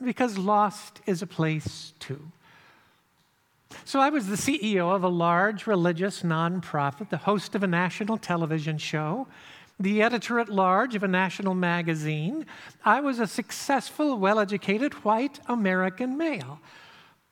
because 0.02 0.38
lost 0.38 1.02
is 1.04 1.20
a 1.20 1.26
place 1.26 1.92
too. 1.98 2.32
So 3.84 4.00
I 4.00 4.08
was 4.08 4.28
the 4.28 4.36
CEO 4.36 4.94
of 4.94 5.04
a 5.04 5.08
large 5.08 5.66
religious 5.66 6.22
nonprofit, 6.22 7.10
the 7.10 7.18
host 7.18 7.54
of 7.54 7.62
a 7.62 7.66
national 7.66 8.16
television 8.16 8.78
show, 8.78 9.26
the 9.78 10.00
editor 10.00 10.40
at 10.40 10.48
large 10.48 10.94
of 10.94 11.02
a 11.02 11.08
national 11.08 11.52
magazine. 11.54 12.46
I 12.82 13.00
was 13.00 13.20
a 13.20 13.26
successful, 13.26 14.16
well 14.16 14.38
educated 14.38 14.94
white 15.04 15.38
American 15.48 16.16
male. 16.16 16.58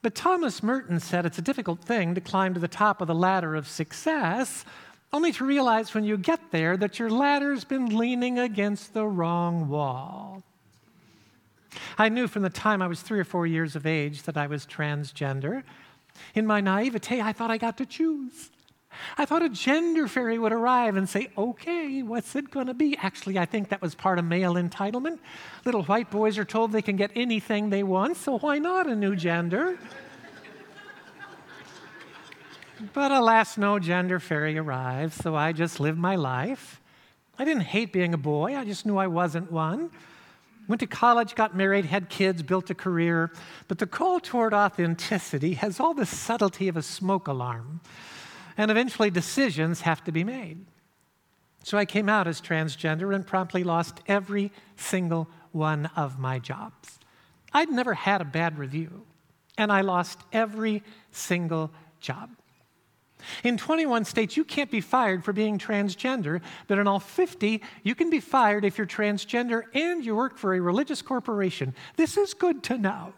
But 0.02 0.14
Thomas 0.14 0.62
Merton 0.62 1.00
said 1.00 1.25
it's 1.25 1.38
a 1.38 1.43
difficult 1.43 1.81
thing 1.81 2.14
to 2.14 2.21
climb 2.21 2.52
to 2.52 2.61
the 2.61 2.69
top 2.69 3.00
of 3.00 3.09
the 3.09 3.14
ladder 3.14 3.54
of 3.54 3.66
success, 3.66 4.66
only 5.11 5.33
to 5.33 5.47
realize 5.47 5.95
when 5.95 6.04
you 6.04 6.19
get 6.19 6.50
there 6.50 6.76
that 6.76 6.99
your 6.99 7.09
ladder's 7.09 7.64
been 7.64 7.97
leaning 7.97 8.38
against 8.38 8.93
the 8.93 9.07
wrong 9.07 9.71
wall. 9.71 10.43
I 11.99 12.09
knew 12.09 12.28
from 12.28 12.43
the 12.43 12.50
time 12.50 12.83
I 12.83 12.87
was 12.87 13.00
three 13.00 13.19
or 13.19 13.25
four 13.25 13.47
years 13.47 13.76
of 13.76 13.87
age 13.87 14.23
that 14.23 14.37
I 14.37 14.47
was 14.47 14.66
transgender. 14.66 15.62
In 16.35 16.47
my 16.47 16.61
naivete, 16.61 17.21
I 17.21 17.33
thought 17.33 17.50
I 17.50 17.59
got 17.59 17.78
to 17.78 17.87
choose. 17.87 18.50
I 19.19 19.25
thought 19.25 19.43
a 19.43 19.49
gender 19.49 20.09
fairy 20.09 20.38
would 20.38 20.52
arrive 20.52 20.97
and 20.97 21.09
say, 21.09 21.28
okay, 21.37 22.02
what's 22.02 22.37
it 22.37 22.50
going 22.50 22.66
to 22.66 22.75
be? 22.75 22.97
Actually, 22.97 23.38
I 23.38 23.45
think 23.45 23.69
that 23.71 23.83
was 23.83 23.95
part 23.95 24.19
of 24.19 24.25
male 24.25 24.54
entitlement. 24.54 25.19
Little 25.64 25.83
white 25.85 26.11
boys 26.11 26.38
are 26.38 26.45
told 26.45 26.73
they 26.73 26.83
can 26.83 26.97
get 26.97 27.11
anything 27.14 27.71
they 27.71 27.83
want, 27.83 28.16
so 28.16 28.38
why 28.38 28.59
not 28.59 28.87
a 28.87 28.95
new 28.95 29.16
gender? 29.16 29.78
but 32.93 33.11
alas, 33.11 33.57
no 33.57 33.78
gender 33.78 34.21
fairy 34.21 34.59
arrived, 34.59 35.14
so 35.14 35.35
I 35.35 35.52
just 35.52 35.81
lived 35.81 35.99
my 35.99 36.16
life. 36.16 36.81
I 37.38 37.45
didn't 37.45 37.62
hate 37.62 37.93
being 37.93 38.14
a 38.14 38.19
boy, 38.19 38.57
I 38.57 38.64
just 38.64 38.87
knew 38.87 38.97
I 38.97 39.07
wasn't 39.07 39.50
one. 39.50 39.90
Went 40.66 40.80
to 40.80 40.87
college, 40.87 41.35
got 41.35 41.54
married, 41.54 41.85
had 41.85 42.09
kids, 42.09 42.42
built 42.42 42.71
a 42.71 42.75
career. 42.75 43.30
But 43.68 43.78
the 43.78 43.87
call 43.87 44.21
toward 44.21 44.54
authenticity 44.54 45.54
has 45.54 45.78
all 45.78 45.94
the 45.94 46.06
subtlety 46.06 46.68
of 46.68 46.76
a 46.76 46.83
smoke 46.83 47.28
alarm 47.28 47.80
and 48.56 48.71
eventually 48.71 49.11
decisions 49.11 49.83
have 49.83 50.02
to 50.04 50.12
be 50.12 50.25
made. 50.25 50.64
So 51.62 51.78
I 51.78 51.85
came 51.85 52.09
out 52.09 52.26
as 52.26 52.40
transgender 52.40 53.14
and 53.14 53.26
promptly 53.26 53.64
lost 53.64 54.00
every 54.06 54.52
single 54.76 55.28
one 55.52 55.87
of 55.97 56.18
my 56.18 56.38
jobs. 56.38 56.99
I'd 57.52 57.71
never 57.71 57.94
had 57.94 58.21
a 58.21 58.25
bad 58.25 58.59
review, 58.59 59.06
and 59.56 59.73
I 59.73 59.80
lost 59.80 60.21
every 60.33 60.83
single 61.11 61.71
job. 62.00 62.30
In 63.43 63.57
21 63.57 64.04
states, 64.04 64.37
you 64.37 64.45
can't 64.45 64.71
be 64.71 64.81
fired 64.81 65.25
for 65.25 65.33
being 65.33 65.59
transgender, 65.59 66.40
but 66.66 66.78
in 66.78 66.87
all 66.87 67.00
50, 67.00 67.62
you 67.83 67.95
can 67.95 68.11
be 68.11 68.21
fired 68.21 68.64
if 68.64 68.78
you're 68.78 68.87
transgender 68.87 69.64
and 69.75 70.04
you 70.04 70.16
work 70.16 70.38
for 70.38 70.54
a 70.54 70.61
religious 70.61 71.02
corporation. 71.02 71.75
This 71.97 72.16
is 72.16 72.35
good 72.35 72.62
to 72.64 72.78
know. 72.78 73.12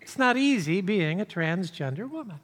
It's 0.00 0.18
not 0.18 0.36
easy 0.36 0.80
being 0.80 1.20
a 1.20 1.26
transgender 1.26 2.08
woman. 2.08 2.38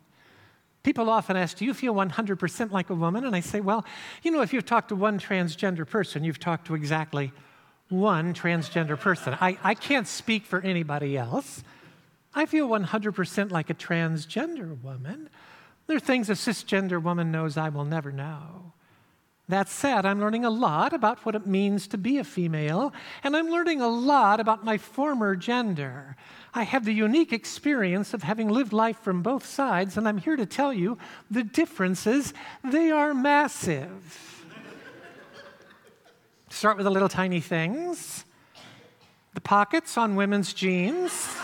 People 0.83 1.09
often 1.09 1.37
ask, 1.37 1.59
Do 1.59 1.65
you 1.65 1.75
feel 1.75 1.95
100% 1.95 2.73
like 2.73 2.91
a 2.91 2.95
woman? 2.95 3.25
And 3.25 3.37
I 3.37 3.41
say, 3.41 3.61
Well, 3.61 3.85
you 4.23 4.31
know, 4.31 4.43
if 4.43 4.53
you've 4.53 4.67
talked 4.67 4.89
to 4.89 4.97
one 4.97 5.19
transgender 5.19 5.89
person, 5.89 6.25
you've 6.25 6.41
talked 6.41 6.67
to 6.67 6.75
exactly 6.75 7.33
one 7.89 8.35
transgender 8.35 8.99
person. 8.99 9.37
I, 9.41 9.59
I 9.63 9.75
can't 9.75 10.09
speak 10.09 10.45
for 10.45 10.61
anybody 10.61 11.17
else. 11.17 11.63
I 12.35 12.47
feel 12.47 12.69
100% 12.69 13.51
like 13.51 13.71
a 13.71 13.75
transgender 13.75 14.81
woman. 14.83 15.29
There 15.87 15.97
are 15.97 16.01
things 16.01 16.31
a 16.31 16.35
cisgender 16.35 17.03
woman 17.03 17.33
knows 17.33 17.57
I 17.57 17.69
will 17.69 17.85
never 17.85 18.13
know. 18.13 18.73
That 19.49 19.69
said, 19.69 20.07
I'm 20.07 20.21
learning 20.21 20.45
a 20.45 20.51
lot 20.51 20.93
about 20.93 21.27
what 21.27 21.35
it 21.35 21.47
means 21.47 21.89
to 21.89 21.99
be 21.99 22.19
a 22.19 22.25
female, 22.25 22.93
and 23.25 23.37
I'm 23.37 23.51
learning 23.51 23.81
a 23.81 23.89
lot 23.89 24.41
about 24.41 24.65
my 24.65 24.79
former 24.79 25.35
gender. 25.35 26.17
I 26.55 26.63
have 26.63 26.85
the 26.85 26.95
unique 26.95 27.33
experience 27.33 28.15
of 28.15 28.23
having 28.23 28.49
lived 28.49 28.73
life 28.73 28.99
from 29.01 29.21
both 29.21 29.45
sides, 29.45 29.97
and 29.97 30.09
I'm 30.09 30.19
here 30.19 30.37
to 30.37 30.47
tell 30.47 30.73
you 30.73 30.97
the 31.31 31.43
differences, 31.43 32.33
they 32.63 32.91
are 32.91 33.13
massive. 33.13 34.45
Start 36.49 36.77
with 36.77 36.85
the 36.85 36.91
little 36.91 37.09
tiny 37.09 37.41
things 37.41 38.25
the 39.35 39.41
pockets 39.41 39.97
on 39.97 40.15
women's 40.15 40.53
jeans. 40.53 41.37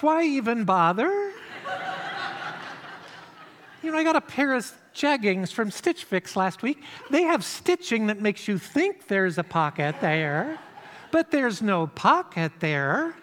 Why 0.00 0.24
even 0.24 0.64
bother? 0.64 1.32
You 3.82 3.92
know, 3.92 3.98
I 3.98 4.04
got 4.04 4.16
a 4.16 4.20
pair 4.20 4.54
of 4.54 4.70
jeggings 4.94 5.52
from 5.52 5.70
Stitch 5.70 6.04
Fix 6.04 6.34
last 6.34 6.62
week. 6.62 6.82
They 7.10 7.22
have 7.22 7.44
stitching 7.44 8.08
that 8.08 8.20
makes 8.20 8.48
you 8.48 8.58
think 8.58 9.06
there's 9.06 9.38
a 9.38 9.44
pocket 9.44 9.96
there, 10.00 10.58
but 11.12 11.30
there's 11.30 11.62
no 11.62 11.86
pocket 11.86 12.52
there. 12.58 13.14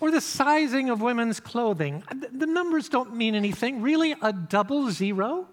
Or 0.00 0.10
the 0.10 0.20
sizing 0.20 0.90
of 0.90 1.00
women's 1.00 1.40
clothing. 1.40 2.02
Uh, 2.08 2.14
the 2.32 2.46
numbers 2.46 2.88
don't 2.88 3.14
mean 3.14 3.34
anything. 3.34 3.80
Really, 3.80 4.14
a 4.20 4.32
double 4.32 4.90
zero? 4.90 5.48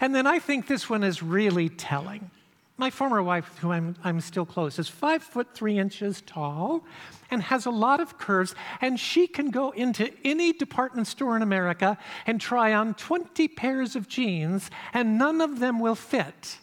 And 0.00 0.14
then 0.14 0.26
I 0.26 0.38
think 0.38 0.66
this 0.66 0.90
one 0.90 1.04
is 1.04 1.22
really 1.22 1.68
telling. 1.68 2.30
My 2.78 2.90
former 2.90 3.22
wife, 3.22 3.56
who 3.58 3.72
I'm, 3.72 3.96
I'm 4.04 4.20
still 4.20 4.44
close, 4.44 4.78
is 4.78 4.86
five 4.86 5.22
foot 5.22 5.54
three 5.54 5.78
inches 5.78 6.20
tall 6.20 6.84
and 7.30 7.42
has 7.44 7.64
a 7.64 7.70
lot 7.70 8.00
of 8.00 8.18
curves, 8.18 8.54
and 8.82 9.00
she 9.00 9.26
can 9.26 9.50
go 9.50 9.70
into 9.70 10.12
any 10.24 10.52
department 10.52 11.06
store 11.06 11.36
in 11.36 11.42
America 11.42 11.96
and 12.26 12.38
try 12.38 12.74
on 12.74 12.92
20 12.92 13.48
pairs 13.48 13.96
of 13.96 14.08
jeans, 14.08 14.70
and 14.92 15.18
none 15.18 15.40
of 15.40 15.58
them 15.58 15.78
will 15.78 15.94
fit. 15.94 16.58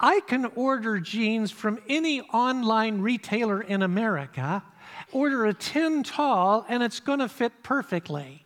I 0.00 0.18
can 0.26 0.46
order 0.56 0.98
jeans 0.98 1.52
from 1.52 1.78
any 1.88 2.20
online 2.20 3.02
retailer 3.02 3.60
in 3.62 3.82
America, 3.82 4.64
order 5.12 5.46
a 5.46 5.54
10 5.54 6.02
tall, 6.02 6.66
and 6.68 6.82
it's 6.82 6.98
going 6.98 7.20
to 7.20 7.28
fit 7.28 7.62
perfectly. 7.62 8.44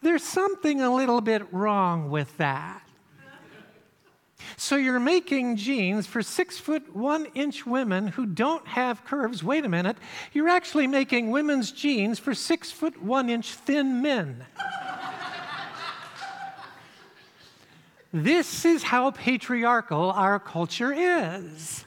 There's 0.00 0.22
something 0.22 0.80
a 0.80 0.94
little 0.94 1.20
bit 1.20 1.52
wrong 1.52 2.08
with 2.08 2.36
that. 2.36 2.83
So 4.56 4.76
you're 4.76 5.00
making 5.00 5.56
jeans 5.56 6.06
for 6.06 6.22
six 6.22 6.58
foot 6.58 6.94
one 6.94 7.26
inch 7.34 7.66
women 7.66 8.08
who 8.08 8.26
don't 8.26 8.66
have 8.66 9.04
curves. 9.04 9.42
Wait 9.42 9.64
a 9.64 9.68
minute. 9.68 9.96
You're 10.32 10.48
actually 10.48 10.86
making 10.86 11.30
women's 11.30 11.72
jeans 11.72 12.18
for 12.18 12.34
six 12.34 12.70
foot 12.70 13.02
one 13.02 13.28
inch 13.28 13.54
thin 13.54 14.02
men. 14.02 14.44
this 18.12 18.64
is 18.64 18.82
how 18.82 19.10
patriarchal 19.10 20.10
our 20.12 20.38
culture 20.38 20.92
is. 20.92 21.84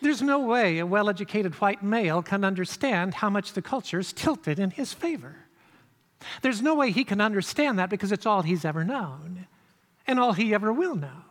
There's 0.00 0.22
no 0.22 0.40
way 0.40 0.78
a 0.78 0.86
well 0.86 1.08
educated 1.08 1.54
white 1.54 1.82
male 1.82 2.22
can 2.22 2.44
understand 2.44 3.14
how 3.14 3.30
much 3.30 3.52
the 3.52 3.62
culture's 3.62 4.12
tilted 4.12 4.58
in 4.58 4.70
his 4.70 4.92
favor. 4.92 5.36
There's 6.42 6.62
no 6.62 6.74
way 6.74 6.90
he 6.90 7.04
can 7.04 7.20
understand 7.20 7.78
that 7.78 7.90
because 7.90 8.12
it's 8.12 8.26
all 8.26 8.42
he's 8.42 8.64
ever 8.64 8.84
known 8.84 9.46
and 10.06 10.18
all 10.18 10.32
he 10.32 10.54
ever 10.54 10.72
will 10.72 10.94
know. 10.94 11.27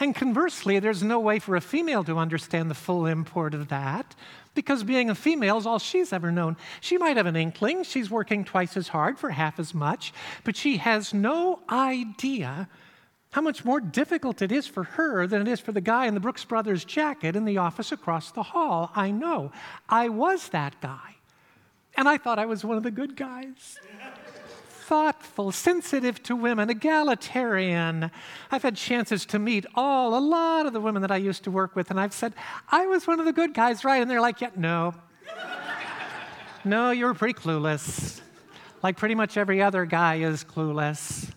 And 0.00 0.14
conversely, 0.14 0.78
there's 0.78 1.02
no 1.02 1.20
way 1.20 1.38
for 1.38 1.56
a 1.56 1.60
female 1.60 2.02
to 2.04 2.16
understand 2.16 2.70
the 2.70 2.74
full 2.74 3.04
import 3.04 3.52
of 3.52 3.68
that 3.68 4.16
because 4.54 4.82
being 4.82 5.10
a 5.10 5.14
female 5.14 5.58
is 5.58 5.66
all 5.66 5.78
she's 5.78 6.10
ever 6.10 6.32
known. 6.32 6.56
She 6.80 6.96
might 6.96 7.18
have 7.18 7.26
an 7.26 7.36
inkling, 7.36 7.84
she's 7.84 8.10
working 8.10 8.44
twice 8.44 8.78
as 8.78 8.88
hard 8.88 9.18
for 9.18 9.28
half 9.28 9.60
as 9.60 9.74
much, 9.74 10.14
but 10.42 10.56
she 10.56 10.78
has 10.78 11.12
no 11.12 11.60
idea 11.68 12.66
how 13.32 13.42
much 13.42 13.64
more 13.64 13.78
difficult 13.78 14.40
it 14.40 14.50
is 14.50 14.66
for 14.66 14.84
her 14.84 15.26
than 15.26 15.42
it 15.42 15.48
is 15.48 15.60
for 15.60 15.72
the 15.72 15.82
guy 15.82 16.06
in 16.06 16.14
the 16.14 16.20
Brooks 16.20 16.44
Brothers 16.46 16.84
jacket 16.84 17.36
in 17.36 17.44
the 17.44 17.58
office 17.58 17.92
across 17.92 18.32
the 18.32 18.42
hall. 18.42 18.90
I 18.96 19.10
know. 19.10 19.52
I 19.88 20.08
was 20.08 20.48
that 20.48 20.80
guy. 20.80 21.16
And 21.96 22.08
I 22.08 22.16
thought 22.16 22.38
I 22.38 22.46
was 22.46 22.64
one 22.64 22.78
of 22.78 22.82
the 22.82 22.90
good 22.90 23.16
guys 23.16 23.78
thoughtful, 24.90 25.52
sensitive 25.52 26.20
to 26.20 26.34
women, 26.34 26.68
egalitarian. 26.68 28.10
I've 28.50 28.64
had 28.64 28.74
chances 28.74 29.24
to 29.26 29.38
meet 29.38 29.64
all, 29.76 30.18
a 30.18 30.18
lot 30.18 30.66
of 30.66 30.72
the 30.72 30.80
women 30.80 31.00
that 31.02 31.12
I 31.12 31.16
used 31.16 31.44
to 31.44 31.50
work 31.52 31.76
with, 31.76 31.92
and 31.92 32.00
I've 32.00 32.12
said, 32.12 32.34
I 32.72 32.86
was 32.86 33.06
one 33.06 33.20
of 33.20 33.24
the 33.24 33.32
good 33.32 33.54
guys, 33.54 33.84
right? 33.84 34.02
And 34.02 34.10
they're 34.10 34.20
like, 34.20 34.40
yeah, 34.40 34.50
no. 34.56 34.92
no, 36.64 36.90
you 36.90 37.04
were 37.04 37.14
pretty 37.14 37.38
clueless. 37.38 38.20
Like 38.82 38.96
pretty 38.96 39.14
much 39.14 39.36
every 39.36 39.62
other 39.62 39.84
guy 39.84 40.16
is 40.16 40.42
clueless. 40.42 41.29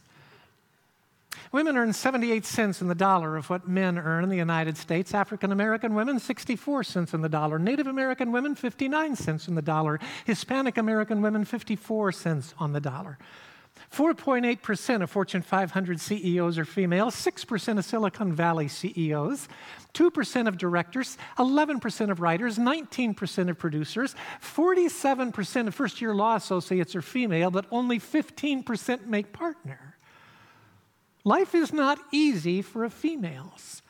Women 1.54 1.78
earn 1.78 1.94
78 1.94 2.46
cents 2.46 2.82
in 2.82 2.88
the 2.88 2.96
dollar 2.96 3.38
of 3.38 3.48
what 3.48 3.68
men 3.68 4.00
earn 4.00 4.24
in 4.24 4.30
the 4.32 4.36
United 4.36 4.76
States. 4.76 5.14
African 5.14 5.52
American 5.52 5.94
women, 5.94 6.20
64 6.20 6.84
cents 6.84 7.14
in 7.14 7.22
the 7.22 7.30
dollar. 7.30 7.60
Native 7.60 7.86
American 7.86 8.32
women, 8.32 8.56
59 8.56 9.16
cents 9.16 9.48
in 9.48 9.54
the 9.54 9.62
dollar. 9.62 10.00
Hispanic 10.26 10.80
American 10.80 11.22
women, 11.22 11.46
54 11.46 12.12
cents 12.12 12.56
on 12.58 12.74
the 12.74 12.82
dollar. 12.82 13.20
4.8% 13.92 15.04
of 15.04 15.12
Fortune 15.12 15.44
500 15.44 16.02
CEOs 16.02 16.58
are 16.58 16.66
female, 16.66 17.12
6% 17.12 17.78
of 17.78 17.86
Silicon 17.86 18.34
Valley 18.34 18.68
CEOs, 18.68 19.48
2% 19.94 20.48
of 20.48 20.58
directors, 20.58 21.20
11% 21.38 22.10
of 22.10 22.20
writers, 22.20 22.58
19% 22.58 23.50
of 23.50 23.60
producers, 23.60 24.16
47% 24.42 25.68
of 25.68 25.76
first 25.76 26.02
year 26.02 26.16
law 26.16 26.36
associates 26.36 26.96
are 26.96 27.04
female, 27.04 27.52
but 27.52 27.68
only 27.70 28.00
15% 28.00 29.06
make 29.06 29.32
partner. 29.34 29.93
Life 31.24 31.56
is 31.56 31.72
not 31.72 32.00
easy 32.12 32.62
for 32.62 32.88
females. 32.90 33.82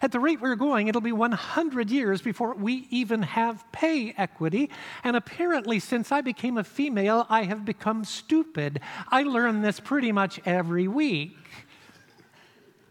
At 0.00 0.12
the 0.12 0.20
rate 0.20 0.40
we're 0.40 0.56
going, 0.56 0.88
it'll 0.88 1.00
be 1.00 1.12
100 1.12 1.90
years 1.90 2.22
before 2.22 2.54
we 2.54 2.86
even 2.90 3.22
have 3.22 3.64
pay 3.70 4.14
equity. 4.16 4.70
And 5.04 5.14
apparently, 5.14 5.78
since 5.78 6.10
I 6.10 6.20
became 6.20 6.56
a 6.56 6.64
female, 6.64 7.26
I 7.28 7.44
have 7.44 7.64
become 7.64 8.04
stupid. 8.04 8.80
I 9.08 9.22
learn 9.22 9.62
this 9.62 9.80
pretty 9.80 10.10
much 10.10 10.40
every 10.46 10.88
week. 10.88 11.36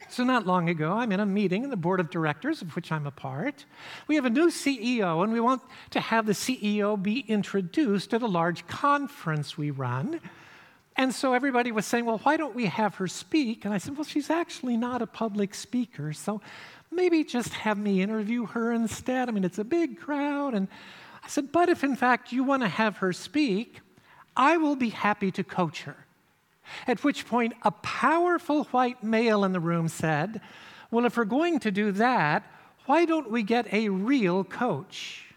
So, 0.07 0.23
not 0.23 0.45
long 0.45 0.69
ago, 0.69 0.91
I'm 0.93 1.11
in 1.11 1.19
a 1.19 1.25
meeting 1.25 1.63
in 1.63 1.71
the 1.71 1.75
board 1.75 1.99
of 1.99 2.11
directors, 2.11 2.61
of 2.61 2.75
which 2.75 2.91
I'm 2.91 3.07
a 3.07 3.11
part. 3.11 3.65
We 4.07 4.13
have 4.13 4.25
a 4.25 4.29
new 4.29 4.49
CEO, 4.49 5.23
and 5.23 5.33
we 5.33 5.39
want 5.39 5.63
to 5.89 5.99
have 5.99 6.27
the 6.27 6.33
CEO 6.33 7.01
be 7.01 7.21
introduced 7.21 8.13
at 8.13 8.21
a 8.21 8.27
large 8.27 8.67
conference 8.67 9.57
we 9.57 9.71
run. 9.71 10.21
And 10.95 11.13
so 11.13 11.33
everybody 11.33 11.71
was 11.71 11.85
saying, 11.85 12.05
well, 12.05 12.19
why 12.19 12.37
don't 12.37 12.55
we 12.55 12.65
have 12.67 12.95
her 12.95 13.07
speak? 13.07 13.65
And 13.65 13.73
I 13.73 13.77
said, 13.79 13.97
well, 13.97 14.03
she's 14.03 14.29
actually 14.29 14.77
not 14.77 15.01
a 15.01 15.07
public 15.07 15.55
speaker, 15.55 16.13
so 16.13 16.39
maybe 16.91 17.23
just 17.23 17.53
have 17.53 17.77
me 17.77 18.01
interview 18.01 18.45
her 18.45 18.71
instead. 18.71 19.27
I 19.27 19.31
mean, 19.31 19.43
it's 19.43 19.57
a 19.57 19.63
big 19.63 19.99
crowd. 19.99 20.53
And 20.53 20.67
I 21.23 21.27
said, 21.27 21.51
but 21.51 21.69
if 21.69 21.83
in 21.83 21.95
fact 21.95 22.31
you 22.31 22.43
want 22.43 22.61
to 22.61 22.69
have 22.69 22.97
her 22.97 23.11
speak, 23.11 23.79
I 24.35 24.57
will 24.57 24.75
be 24.75 24.89
happy 24.89 25.31
to 25.31 25.43
coach 25.43 25.83
her. 25.83 25.95
At 26.87 27.03
which 27.03 27.27
point, 27.27 27.53
a 27.63 27.71
powerful 27.71 28.65
white 28.65 29.03
male 29.03 29.43
in 29.43 29.51
the 29.51 29.59
room 29.59 29.87
said, 29.87 30.41
Well, 30.91 31.05
if 31.05 31.17
we're 31.17 31.25
going 31.25 31.59
to 31.59 31.71
do 31.71 31.91
that, 31.93 32.43
why 32.85 33.05
don't 33.05 33.31
we 33.31 33.43
get 33.43 33.71
a 33.73 33.89
real 33.89 34.43
coach? 34.43 35.32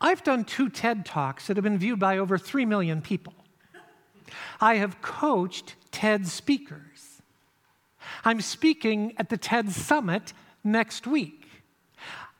I've 0.00 0.22
done 0.22 0.44
two 0.44 0.70
TED 0.70 1.04
Talks 1.04 1.46
that 1.46 1.56
have 1.56 1.64
been 1.64 1.78
viewed 1.78 1.98
by 1.98 2.18
over 2.18 2.38
3 2.38 2.64
million 2.64 3.02
people. 3.02 3.34
I 4.60 4.76
have 4.76 5.02
coached 5.02 5.74
TED 5.90 6.26
speakers. 6.26 7.20
I'm 8.24 8.40
speaking 8.40 9.14
at 9.18 9.28
the 9.28 9.36
TED 9.36 9.70
Summit 9.70 10.32
next 10.64 11.06
week. 11.06 11.46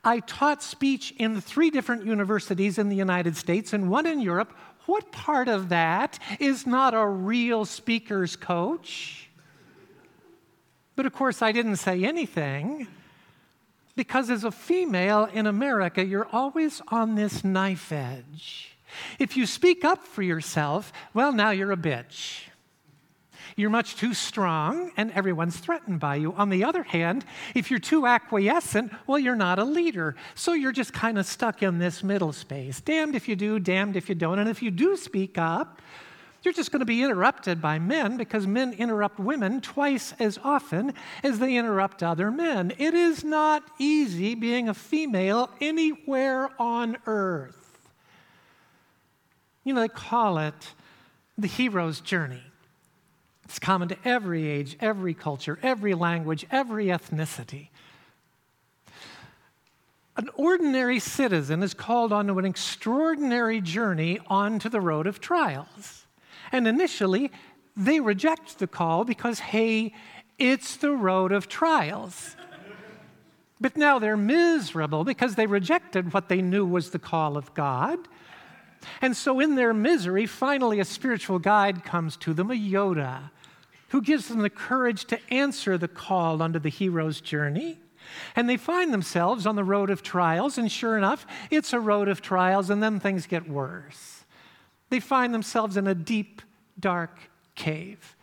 I 0.02 0.20
taught 0.20 0.62
speech 0.62 1.12
in 1.18 1.40
three 1.40 1.70
different 1.70 2.06
universities 2.06 2.78
in 2.78 2.88
the 2.88 2.96
United 2.96 3.36
States 3.36 3.74
and 3.74 3.90
one 3.90 4.06
in 4.06 4.20
Europe. 4.20 4.56
What 4.86 5.12
part 5.12 5.48
of 5.48 5.68
that 5.68 6.18
is 6.38 6.66
not 6.66 6.94
a 6.94 7.06
real 7.06 7.66
speaker's 7.66 8.34
coach? 8.36 9.28
But 10.96 11.04
of 11.04 11.12
course, 11.12 11.42
I 11.42 11.52
didn't 11.52 11.76
say 11.76 12.04
anything 12.04 12.88
because 14.00 14.30
as 14.30 14.44
a 14.44 14.50
female 14.50 15.26
in 15.26 15.46
America, 15.46 16.02
you're 16.02 16.26
always 16.32 16.80
on 16.88 17.16
this 17.16 17.44
knife 17.44 17.92
edge. 17.92 18.74
If 19.18 19.36
you 19.36 19.44
speak 19.44 19.84
up 19.84 20.02
for 20.02 20.22
yourself, 20.22 20.90
well, 21.12 21.32
now 21.32 21.50
you're 21.50 21.70
a 21.70 21.76
bitch. 21.76 22.44
You're 23.56 23.68
much 23.68 23.96
too 23.96 24.14
strong, 24.14 24.90
and 24.96 25.12
everyone's 25.12 25.58
threatened 25.58 26.00
by 26.00 26.14
you. 26.14 26.32
On 26.32 26.48
the 26.48 26.64
other 26.64 26.82
hand, 26.82 27.26
if 27.54 27.70
you're 27.70 27.78
too 27.78 28.06
acquiescent, 28.06 28.90
well, 29.06 29.18
you're 29.18 29.36
not 29.36 29.58
a 29.58 29.64
leader. 29.64 30.16
So 30.34 30.54
you're 30.54 30.72
just 30.72 30.94
kind 30.94 31.18
of 31.18 31.26
stuck 31.26 31.62
in 31.62 31.78
this 31.78 32.02
middle 32.02 32.32
space. 32.32 32.80
Damned 32.80 33.14
if 33.14 33.28
you 33.28 33.36
do, 33.36 33.58
damned 33.58 33.96
if 33.96 34.08
you 34.08 34.14
don't. 34.14 34.38
And 34.38 34.48
if 34.48 34.62
you 34.62 34.70
do 34.70 34.96
speak 34.96 35.36
up, 35.36 35.82
you're 36.42 36.54
just 36.54 36.72
going 36.72 36.80
to 36.80 36.86
be 36.86 37.02
interrupted 37.02 37.60
by 37.60 37.78
men 37.78 38.16
because 38.16 38.46
men 38.46 38.72
interrupt 38.72 39.18
women 39.18 39.60
twice 39.60 40.14
as 40.18 40.38
often 40.42 40.94
as 41.22 41.38
they 41.38 41.56
interrupt 41.56 42.02
other 42.02 42.30
men. 42.30 42.72
It 42.78 42.94
is 42.94 43.22
not 43.22 43.62
easy 43.78 44.34
being 44.34 44.68
a 44.68 44.74
female 44.74 45.50
anywhere 45.60 46.50
on 46.58 46.96
earth. 47.06 47.90
You 49.64 49.74
know, 49.74 49.82
they 49.82 49.88
call 49.88 50.38
it 50.38 50.74
the 51.36 51.46
hero's 51.46 52.00
journey. 52.00 52.42
It's 53.44 53.58
common 53.58 53.88
to 53.88 53.96
every 54.04 54.48
age, 54.48 54.76
every 54.80 55.12
culture, 55.12 55.58
every 55.62 55.94
language, 55.94 56.46
every 56.50 56.86
ethnicity. 56.86 57.68
An 60.16 60.28
ordinary 60.36 61.00
citizen 61.00 61.62
is 61.62 61.74
called 61.74 62.12
onto 62.12 62.38
an 62.38 62.44
extraordinary 62.44 63.60
journey 63.60 64.20
onto 64.28 64.68
the 64.68 64.80
road 64.80 65.06
of 65.06 65.20
trials. 65.20 65.99
And 66.52 66.66
initially, 66.66 67.30
they 67.76 68.00
reject 68.00 68.58
the 68.58 68.66
call 68.66 69.04
because, 69.04 69.38
hey, 69.38 69.94
it's 70.38 70.76
the 70.76 70.92
road 70.92 71.32
of 71.32 71.48
trials. 71.48 72.36
But 73.60 73.76
now 73.76 73.98
they're 73.98 74.16
miserable 74.16 75.04
because 75.04 75.34
they 75.34 75.46
rejected 75.46 76.12
what 76.12 76.28
they 76.28 76.40
knew 76.40 76.64
was 76.64 76.90
the 76.90 76.98
call 76.98 77.36
of 77.36 77.52
God. 77.54 77.98
And 79.02 79.14
so, 79.14 79.38
in 79.38 79.56
their 79.56 79.74
misery, 79.74 80.24
finally 80.24 80.80
a 80.80 80.84
spiritual 80.86 81.38
guide 81.38 81.84
comes 81.84 82.16
to 82.18 82.32
them, 82.32 82.50
a 82.50 82.54
Yoda, 82.54 83.30
who 83.88 84.00
gives 84.00 84.28
them 84.28 84.38
the 84.38 84.48
courage 84.48 85.04
to 85.06 85.18
answer 85.30 85.76
the 85.76 85.88
call 85.88 86.40
under 86.40 86.58
the 86.58 86.70
hero's 86.70 87.20
journey. 87.20 87.78
And 88.34 88.48
they 88.48 88.56
find 88.56 88.92
themselves 88.92 89.46
on 89.46 89.56
the 89.56 89.64
road 89.64 89.90
of 89.90 90.02
trials, 90.02 90.56
and 90.56 90.72
sure 90.72 90.96
enough, 90.96 91.26
it's 91.50 91.74
a 91.74 91.80
road 91.80 92.08
of 92.08 92.22
trials, 92.22 92.70
and 92.70 92.82
then 92.82 92.98
things 92.98 93.26
get 93.26 93.46
worse 93.46 94.19
they 94.90 95.00
find 95.00 95.32
themselves 95.32 95.76
in 95.76 95.86
a 95.86 95.94
deep, 95.94 96.42
dark 96.78 97.30
cave. 97.54 98.16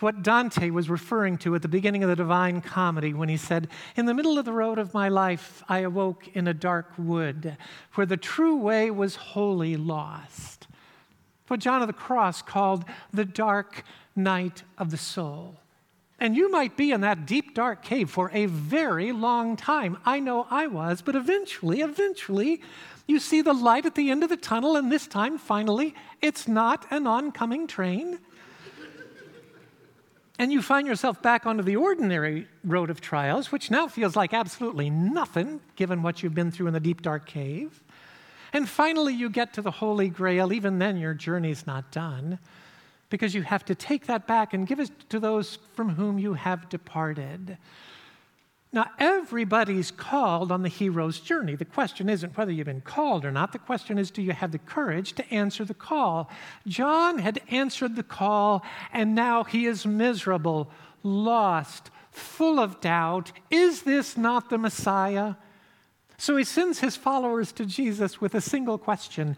What 0.00 0.22
Dante 0.22 0.70
was 0.70 0.90
referring 0.90 1.38
to 1.38 1.54
at 1.54 1.62
the 1.62 1.68
beginning 1.68 2.02
of 2.02 2.08
the 2.08 2.16
Divine 2.16 2.60
Comedy 2.60 3.12
when 3.12 3.28
he 3.28 3.36
said, 3.36 3.68
In 3.96 4.06
the 4.06 4.14
middle 4.14 4.38
of 4.38 4.44
the 4.44 4.52
road 4.52 4.78
of 4.78 4.94
my 4.94 5.08
life, 5.08 5.62
I 5.68 5.80
awoke 5.80 6.28
in 6.34 6.48
a 6.48 6.54
dark 6.54 6.92
wood 6.96 7.56
where 7.94 8.06
the 8.06 8.16
true 8.16 8.56
way 8.56 8.90
was 8.90 9.16
wholly 9.16 9.76
lost. 9.76 10.66
What 11.48 11.60
John 11.60 11.82
of 11.82 11.86
the 11.86 11.92
Cross 11.92 12.42
called 12.42 12.84
the 13.12 13.24
dark 13.24 13.84
night 14.16 14.62
of 14.78 14.90
the 14.90 14.96
soul. 14.96 15.56
And 16.18 16.36
you 16.36 16.50
might 16.50 16.76
be 16.76 16.92
in 16.92 17.02
that 17.02 17.26
deep, 17.26 17.54
dark 17.54 17.82
cave 17.82 18.08
for 18.08 18.30
a 18.32 18.46
very 18.46 19.12
long 19.12 19.56
time. 19.56 19.98
I 20.06 20.20
know 20.20 20.46
I 20.50 20.68
was, 20.68 21.02
but 21.02 21.16
eventually, 21.16 21.80
eventually, 21.80 22.62
you 23.06 23.20
see 23.20 23.42
the 23.42 23.52
light 23.52 23.86
at 23.86 23.94
the 23.94 24.10
end 24.10 24.22
of 24.22 24.30
the 24.30 24.36
tunnel, 24.36 24.76
and 24.76 24.90
this 24.90 25.06
time, 25.06 25.38
finally, 25.38 25.94
it's 26.22 26.48
not 26.48 26.86
an 26.90 27.06
oncoming 27.06 27.66
train. 27.66 28.18
and 30.38 30.52
you 30.52 30.62
find 30.62 30.86
yourself 30.86 31.20
back 31.20 31.46
onto 31.46 31.62
the 31.62 31.76
ordinary 31.76 32.46
road 32.64 32.90
of 32.90 33.00
trials, 33.00 33.52
which 33.52 33.70
now 33.70 33.86
feels 33.86 34.16
like 34.16 34.32
absolutely 34.32 34.88
nothing 34.88 35.60
given 35.76 36.02
what 36.02 36.22
you've 36.22 36.34
been 36.34 36.50
through 36.50 36.66
in 36.66 36.72
the 36.72 36.80
deep, 36.80 37.02
dark 37.02 37.26
cave. 37.26 37.82
And 38.52 38.68
finally, 38.68 39.12
you 39.12 39.28
get 39.28 39.52
to 39.54 39.62
the 39.62 39.70
Holy 39.70 40.08
Grail. 40.08 40.52
Even 40.52 40.78
then, 40.78 40.96
your 40.96 41.12
journey's 41.12 41.66
not 41.66 41.90
done 41.90 42.38
because 43.10 43.34
you 43.34 43.42
have 43.42 43.64
to 43.66 43.74
take 43.74 44.06
that 44.06 44.26
back 44.26 44.54
and 44.54 44.66
give 44.66 44.80
it 44.80 44.90
to 45.10 45.20
those 45.20 45.58
from 45.74 45.90
whom 45.90 46.18
you 46.18 46.34
have 46.34 46.68
departed. 46.68 47.58
Now, 48.74 48.90
everybody's 48.98 49.92
called 49.92 50.50
on 50.50 50.62
the 50.62 50.68
hero's 50.68 51.20
journey. 51.20 51.54
The 51.54 51.64
question 51.64 52.08
isn't 52.08 52.36
whether 52.36 52.50
you've 52.50 52.66
been 52.66 52.80
called 52.80 53.24
or 53.24 53.30
not. 53.30 53.52
The 53.52 53.60
question 53.60 53.98
is, 53.98 54.10
do 54.10 54.20
you 54.20 54.32
have 54.32 54.50
the 54.50 54.58
courage 54.58 55.12
to 55.12 55.32
answer 55.32 55.64
the 55.64 55.74
call? 55.74 56.28
John 56.66 57.18
had 57.18 57.40
answered 57.52 57.94
the 57.94 58.02
call, 58.02 58.64
and 58.92 59.14
now 59.14 59.44
he 59.44 59.66
is 59.66 59.86
miserable. 59.86 60.72
lost, 61.04 61.92
full 62.10 62.58
of 62.58 62.80
doubt. 62.80 63.30
Is 63.48 63.82
this 63.82 64.16
not 64.16 64.50
the 64.50 64.58
Messiah? 64.58 65.36
So 66.18 66.36
he 66.36 66.42
sends 66.42 66.80
his 66.80 66.96
followers 66.96 67.52
to 67.52 67.66
Jesus 67.66 68.20
with 68.20 68.34
a 68.34 68.40
single 68.40 68.76
question 68.76 69.36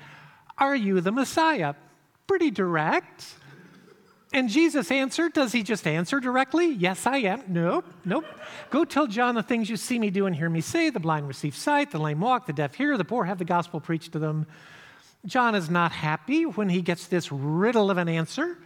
Are 0.56 0.76
you 0.76 1.02
the 1.02 1.12
Messiah? 1.12 1.74
Pretty 2.26 2.50
direct. 2.50 3.34
And 4.32 4.48
Jesus 4.48 4.90
answered. 4.90 5.32
Does 5.32 5.52
he 5.52 5.62
just 5.62 5.86
answer 5.86 6.20
directly? 6.20 6.72
Yes, 6.72 7.06
I 7.06 7.18
am. 7.18 7.42
Nope, 7.48 7.86
nope. 8.04 8.24
Go 8.70 8.84
tell 8.84 9.06
John 9.06 9.34
the 9.34 9.42
things 9.42 9.70
you 9.70 9.76
see 9.76 9.98
me 9.98 10.10
do 10.10 10.26
and 10.26 10.34
hear 10.34 10.50
me 10.50 10.60
say. 10.60 10.90
The 10.90 11.00
blind 11.00 11.28
receive 11.28 11.54
sight, 11.54 11.90
the 11.90 11.98
lame 11.98 12.20
walk, 12.20 12.46
the 12.46 12.52
deaf 12.52 12.74
hear, 12.74 12.96
the 12.96 13.04
poor 13.04 13.24
have 13.24 13.38
the 13.38 13.44
gospel 13.44 13.80
preached 13.80 14.12
to 14.12 14.18
them. 14.18 14.46
John 15.24 15.54
is 15.54 15.70
not 15.70 15.92
happy 15.92 16.44
when 16.44 16.68
he 16.68 16.82
gets 16.82 17.06
this 17.06 17.30
riddle 17.30 17.90
of 17.90 17.98
an 17.98 18.08
answer. 18.08 18.58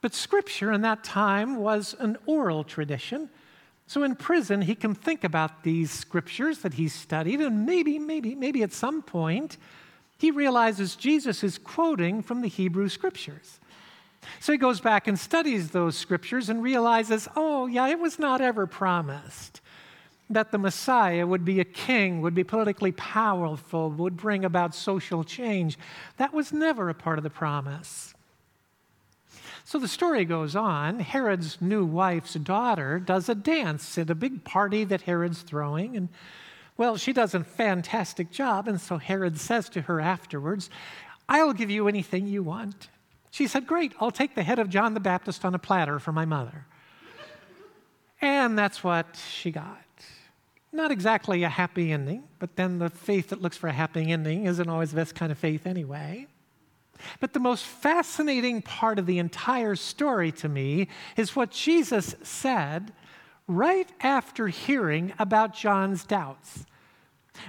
But 0.00 0.14
scripture 0.14 0.72
in 0.72 0.82
that 0.82 1.04
time 1.04 1.56
was 1.56 1.94
an 1.98 2.16
oral 2.26 2.64
tradition. 2.64 3.30
So 3.86 4.02
in 4.02 4.16
prison, 4.16 4.62
he 4.62 4.74
can 4.74 4.94
think 4.94 5.22
about 5.22 5.62
these 5.62 5.90
scriptures 5.90 6.58
that 6.58 6.74
he 6.74 6.88
studied, 6.88 7.40
and 7.40 7.64
maybe, 7.64 7.98
maybe, 7.98 8.34
maybe 8.34 8.62
at 8.62 8.72
some 8.72 9.00
point, 9.00 9.58
he 10.18 10.30
realizes 10.30 10.96
Jesus 10.96 11.44
is 11.44 11.58
quoting 11.58 12.22
from 12.22 12.40
the 12.40 12.48
Hebrew 12.48 12.88
scriptures. 12.88 13.60
So 14.40 14.52
he 14.52 14.58
goes 14.58 14.80
back 14.80 15.08
and 15.08 15.18
studies 15.18 15.70
those 15.70 15.96
scriptures 15.96 16.48
and 16.48 16.62
realizes, 16.62 17.28
oh, 17.36 17.66
yeah, 17.66 17.88
it 17.88 17.98
was 17.98 18.18
not 18.18 18.40
ever 18.40 18.66
promised 18.66 19.60
that 20.28 20.50
the 20.50 20.58
Messiah 20.58 21.26
would 21.26 21.44
be 21.44 21.60
a 21.60 21.64
king, 21.64 22.20
would 22.20 22.34
be 22.34 22.44
politically 22.44 22.92
powerful, 22.92 23.90
would 23.90 24.16
bring 24.16 24.44
about 24.44 24.74
social 24.74 25.22
change. 25.22 25.78
That 26.16 26.34
was 26.34 26.52
never 26.52 26.88
a 26.88 26.94
part 26.94 27.18
of 27.18 27.24
the 27.24 27.30
promise. 27.30 28.12
So 29.64 29.78
the 29.78 29.88
story 29.88 30.24
goes 30.24 30.54
on. 30.54 31.00
Herod's 31.00 31.60
new 31.60 31.84
wife's 31.84 32.34
daughter 32.34 32.98
does 32.98 33.28
a 33.28 33.34
dance 33.34 33.98
at 33.98 34.10
a 34.10 34.14
big 34.14 34.44
party 34.44 34.84
that 34.84 35.02
Herod's 35.02 35.42
throwing. 35.42 35.96
And, 35.96 36.08
well, 36.76 36.96
she 36.96 37.12
does 37.12 37.34
a 37.34 37.42
fantastic 37.42 38.30
job. 38.30 38.68
And 38.68 38.80
so 38.80 38.98
Herod 38.98 39.38
says 39.38 39.68
to 39.70 39.82
her 39.82 40.00
afterwards, 40.00 40.70
I'll 41.28 41.52
give 41.52 41.70
you 41.70 41.88
anything 41.88 42.26
you 42.26 42.42
want. 42.42 42.88
She 43.36 43.48
said, 43.48 43.66
Great, 43.66 43.92
I'll 44.00 44.10
take 44.10 44.34
the 44.34 44.42
head 44.42 44.58
of 44.58 44.70
John 44.70 44.94
the 44.94 45.00
Baptist 45.00 45.44
on 45.44 45.54
a 45.54 45.58
platter 45.58 45.98
for 45.98 46.10
my 46.10 46.24
mother. 46.24 46.64
and 48.22 48.58
that's 48.58 48.82
what 48.82 49.22
she 49.30 49.50
got. 49.50 49.84
Not 50.72 50.90
exactly 50.90 51.42
a 51.42 51.50
happy 51.50 51.92
ending, 51.92 52.24
but 52.38 52.56
then 52.56 52.78
the 52.78 52.88
faith 52.88 53.28
that 53.28 53.42
looks 53.42 53.58
for 53.58 53.68
a 53.68 53.74
happy 53.74 54.10
ending 54.10 54.46
isn't 54.46 54.66
always 54.66 54.92
the 54.92 54.96
best 54.96 55.14
kind 55.14 55.30
of 55.30 55.36
faith 55.36 55.66
anyway. 55.66 56.28
But 57.20 57.34
the 57.34 57.38
most 57.38 57.66
fascinating 57.66 58.62
part 58.62 58.98
of 58.98 59.04
the 59.04 59.18
entire 59.18 59.76
story 59.76 60.32
to 60.32 60.48
me 60.48 60.88
is 61.18 61.36
what 61.36 61.50
Jesus 61.50 62.14
said 62.22 62.94
right 63.46 63.92
after 64.00 64.48
hearing 64.48 65.12
about 65.18 65.52
John's 65.52 66.04
doubts. 66.04 66.64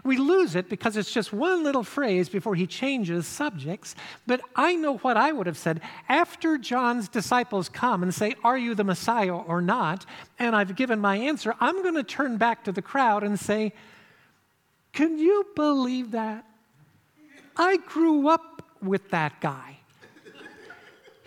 We 0.04 0.18
lose 0.18 0.56
it 0.56 0.70
because 0.70 0.98
it's 0.98 1.12
just 1.12 1.34
one 1.34 1.64
little 1.64 1.84
phrase 1.84 2.30
before 2.30 2.56
he 2.56 2.68
changes 2.68 3.26
subjects. 3.26 3.96
But 4.26 4.42
I 4.56 4.76
know 4.76 4.98
what 4.98 5.18
I 5.18 5.32
would 5.32 5.48
have 5.48 5.58
said 5.58 5.82
after 6.10 6.58
John's 6.58 7.08
disciples 7.08 7.70
come 7.70 8.04
and 8.04 8.14
say, 8.14 8.36
Are 8.44 8.58
you 8.58 8.76
the 8.76 8.84
Messiah 8.84 9.36
or 9.36 9.62
not? 9.62 10.06
And 10.40 10.56
I've 10.56 10.76
given 10.76 11.00
my 11.00 11.16
answer, 11.18 11.56
I'm 11.60 11.82
going 11.84 11.96
to 11.96 12.04
turn 12.04 12.38
back 12.38 12.64
to 12.66 12.72
the 12.72 12.82
crowd 12.82 13.24
and 13.24 13.40
say, 13.40 13.74
Can 14.94 15.18
you 15.18 15.46
believe 15.56 16.12
that? 16.12 16.46
I 17.56 17.78
grew 17.78 18.30
up 18.30 18.64
with 18.82 19.10
that 19.10 19.40
guy. 19.42 19.77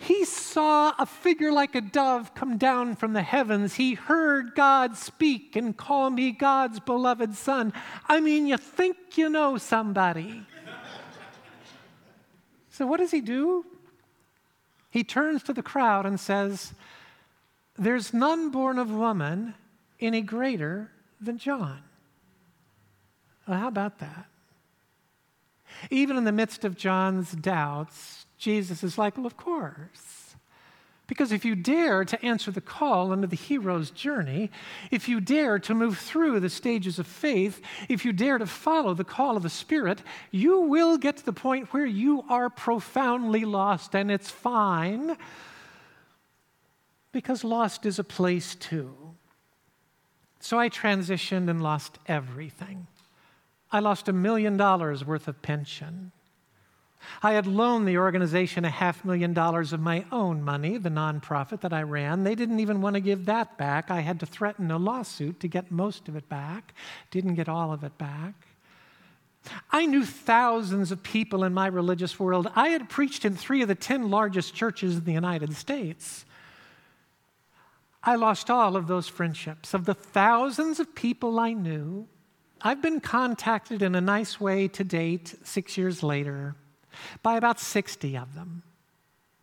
He 0.01 0.25
saw 0.25 0.93
a 0.97 1.05
figure 1.05 1.51
like 1.51 1.75
a 1.75 1.81
dove 1.81 2.33
come 2.33 2.57
down 2.57 2.95
from 2.95 3.13
the 3.13 3.21
heavens. 3.21 3.75
He 3.75 3.93
heard 3.93 4.55
God 4.55 4.97
speak 4.97 5.55
and 5.55 5.77
call 5.77 6.09
me 6.09 6.31
God's 6.31 6.79
beloved 6.79 7.35
son. 7.35 7.71
I 8.09 8.19
mean, 8.19 8.47
you 8.47 8.57
think 8.57 8.97
you 9.15 9.29
know 9.29 9.59
somebody. 9.59 10.41
so, 12.71 12.87
what 12.87 12.97
does 12.97 13.11
he 13.11 13.21
do? 13.21 13.63
He 14.89 15.03
turns 15.03 15.43
to 15.43 15.53
the 15.53 15.61
crowd 15.61 16.07
and 16.07 16.19
says, 16.19 16.73
There's 17.77 18.11
none 18.11 18.49
born 18.49 18.79
of 18.79 18.89
woman 18.89 19.53
any 19.99 20.23
greater 20.23 20.89
than 21.21 21.37
John. 21.37 21.83
Well, 23.47 23.59
how 23.59 23.67
about 23.67 23.99
that? 23.99 24.25
Even 25.91 26.17
in 26.17 26.23
the 26.23 26.31
midst 26.31 26.65
of 26.65 26.75
John's 26.75 27.33
doubts, 27.33 28.20
Jesus 28.41 28.83
is 28.83 28.97
like, 28.97 29.17
Well, 29.17 29.27
of 29.27 29.37
course. 29.37 30.35
Because 31.05 31.33
if 31.33 31.43
you 31.43 31.55
dare 31.55 32.05
to 32.05 32.25
answer 32.25 32.51
the 32.51 32.61
call 32.61 33.11
under 33.11 33.27
the 33.27 33.35
hero's 33.35 33.91
journey, 33.91 34.49
if 34.91 35.09
you 35.09 35.19
dare 35.19 35.59
to 35.59 35.75
move 35.75 35.97
through 35.97 36.39
the 36.39 36.49
stages 36.49 36.99
of 36.99 37.05
faith, 37.05 37.61
if 37.89 38.05
you 38.05 38.13
dare 38.13 38.37
to 38.37 38.45
follow 38.45 38.93
the 38.93 39.03
call 39.03 39.35
of 39.35 39.43
the 39.43 39.49
Spirit, 39.49 40.01
you 40.31 40.61
will 40.61 40.97
get 40.97 41.17
to 41.17 41.25
the 41.25 41.33
point 41.33 41.73
where 41.73 41.85
you 41.85 42.23
are 42.29 42.49
profoundly 42.49 43.43
lost, 43.43 43.93
and 43.93 44.09
it's 44.09 44.31
fine 44.31 45.17
because 47.11 47.43
lost 47.43 47.85
is 47.85 47.99
a 47.99 48.05
place 48.05 48.55
too. 48.55 48.95
So 50.39 50.57
I 50.57 50.69
transitioned 50.69 51.49
and 51.49 51.61
lost 51.61 51.99
everything. 52.07 52.87
I 53.69 53.79
lost 53.79 54.07
a 54.07 54.13
million 54.13 54.55
dollars 54.55 55.03
worth 55.03 55.27
of 55.27 55.41
pension. 55.41 56.13
I 57.23 57.33
had 57.33 57.47
loaned 57.47 57.87
the 57.87 57.97
organization 57.97 58.65
a 58.65 58.69
half 58.69 59.05
million 59.05 59.33
dollars 59.33 59.73
of 59.73 59.79
my 59.79 60.05
own 60.11 60.41
money, 60.43 60.77
the 60.77 60.89
nonprofit 60.89 61.61
that 61.61 61.73
I 61.73 61.83
ran. 61.83 62.23
They 62.23 62.35
didn't 62.35 62.59
even 62.59 62.81
want 62.81 62.95
to 62.95 62.99
give 62.99 63.25
that 63.25 63.57
back. 63.57 63.91
I 63.91 64.01
had 64.01 64.19
to 64.21 64.25
threaten 64.25 64.71
a 64.71 64.77
lawsuit 64.77 65.39
to 65.41 65.47
get 65.47 65.71
most 65.71 66.07
of 66.07 66.15
it 66.15 66.27
back, 66.29 66.73
didn't 67.09 67.35
get 67.35 67.49
all 67.49 67.71
of 67.71 67.83
it 67.83 67.97
back. 67.97 68.33
I 69.71 69.87
knew 69.87 70.05
thousands 70.05 70.91
of 70.91 71.01
people 71.01 71.43
in 71.43 71.53
my 71.53 71.67
religious 71.67 72.19
world. 72.19 72.51
I 72.55 72.69
had 72.69 72.89
preached 72.89 73.25
in 73.25 73.35
three 73.35 73.63
of 73.63 73.67
the 73.67 73.75
10 73.75 74.11
largest 74.11 74.53
churches 74.53 74.97
in 74.97 75.03
the 75.03 75.13
United 75.13 75.55
States. 75.55 76.25
I 78.03 78.15
lost 78.15 78.49
all 78.49 78.75
of 78.75 78.87
those 78.87 79.07
friendships. 79.07 79.73
Of 79.73 79.85
the 79.85 79.93
thousands 79.93 80.79
of 80.79 80.93
people 80.93 81.39
I 81.39 81.53
knew, 81.53 82.07
I've 82.61 82.81
been 82.81 82.99
contacted 82.99 83.81
in 83.81 83.95
a 83.95 84.01
nice 84.01 84.39
way 84.39 84.67
to 84.69 84.83
date, 84.83 85.35
six 85.43 85.77
years 85.77 86.03
later 86.03 86.55
by 87.23 87.35
about 87.35 87.59
60 87.59 88.17
of 88.17 88.35
them. 88.35 88.63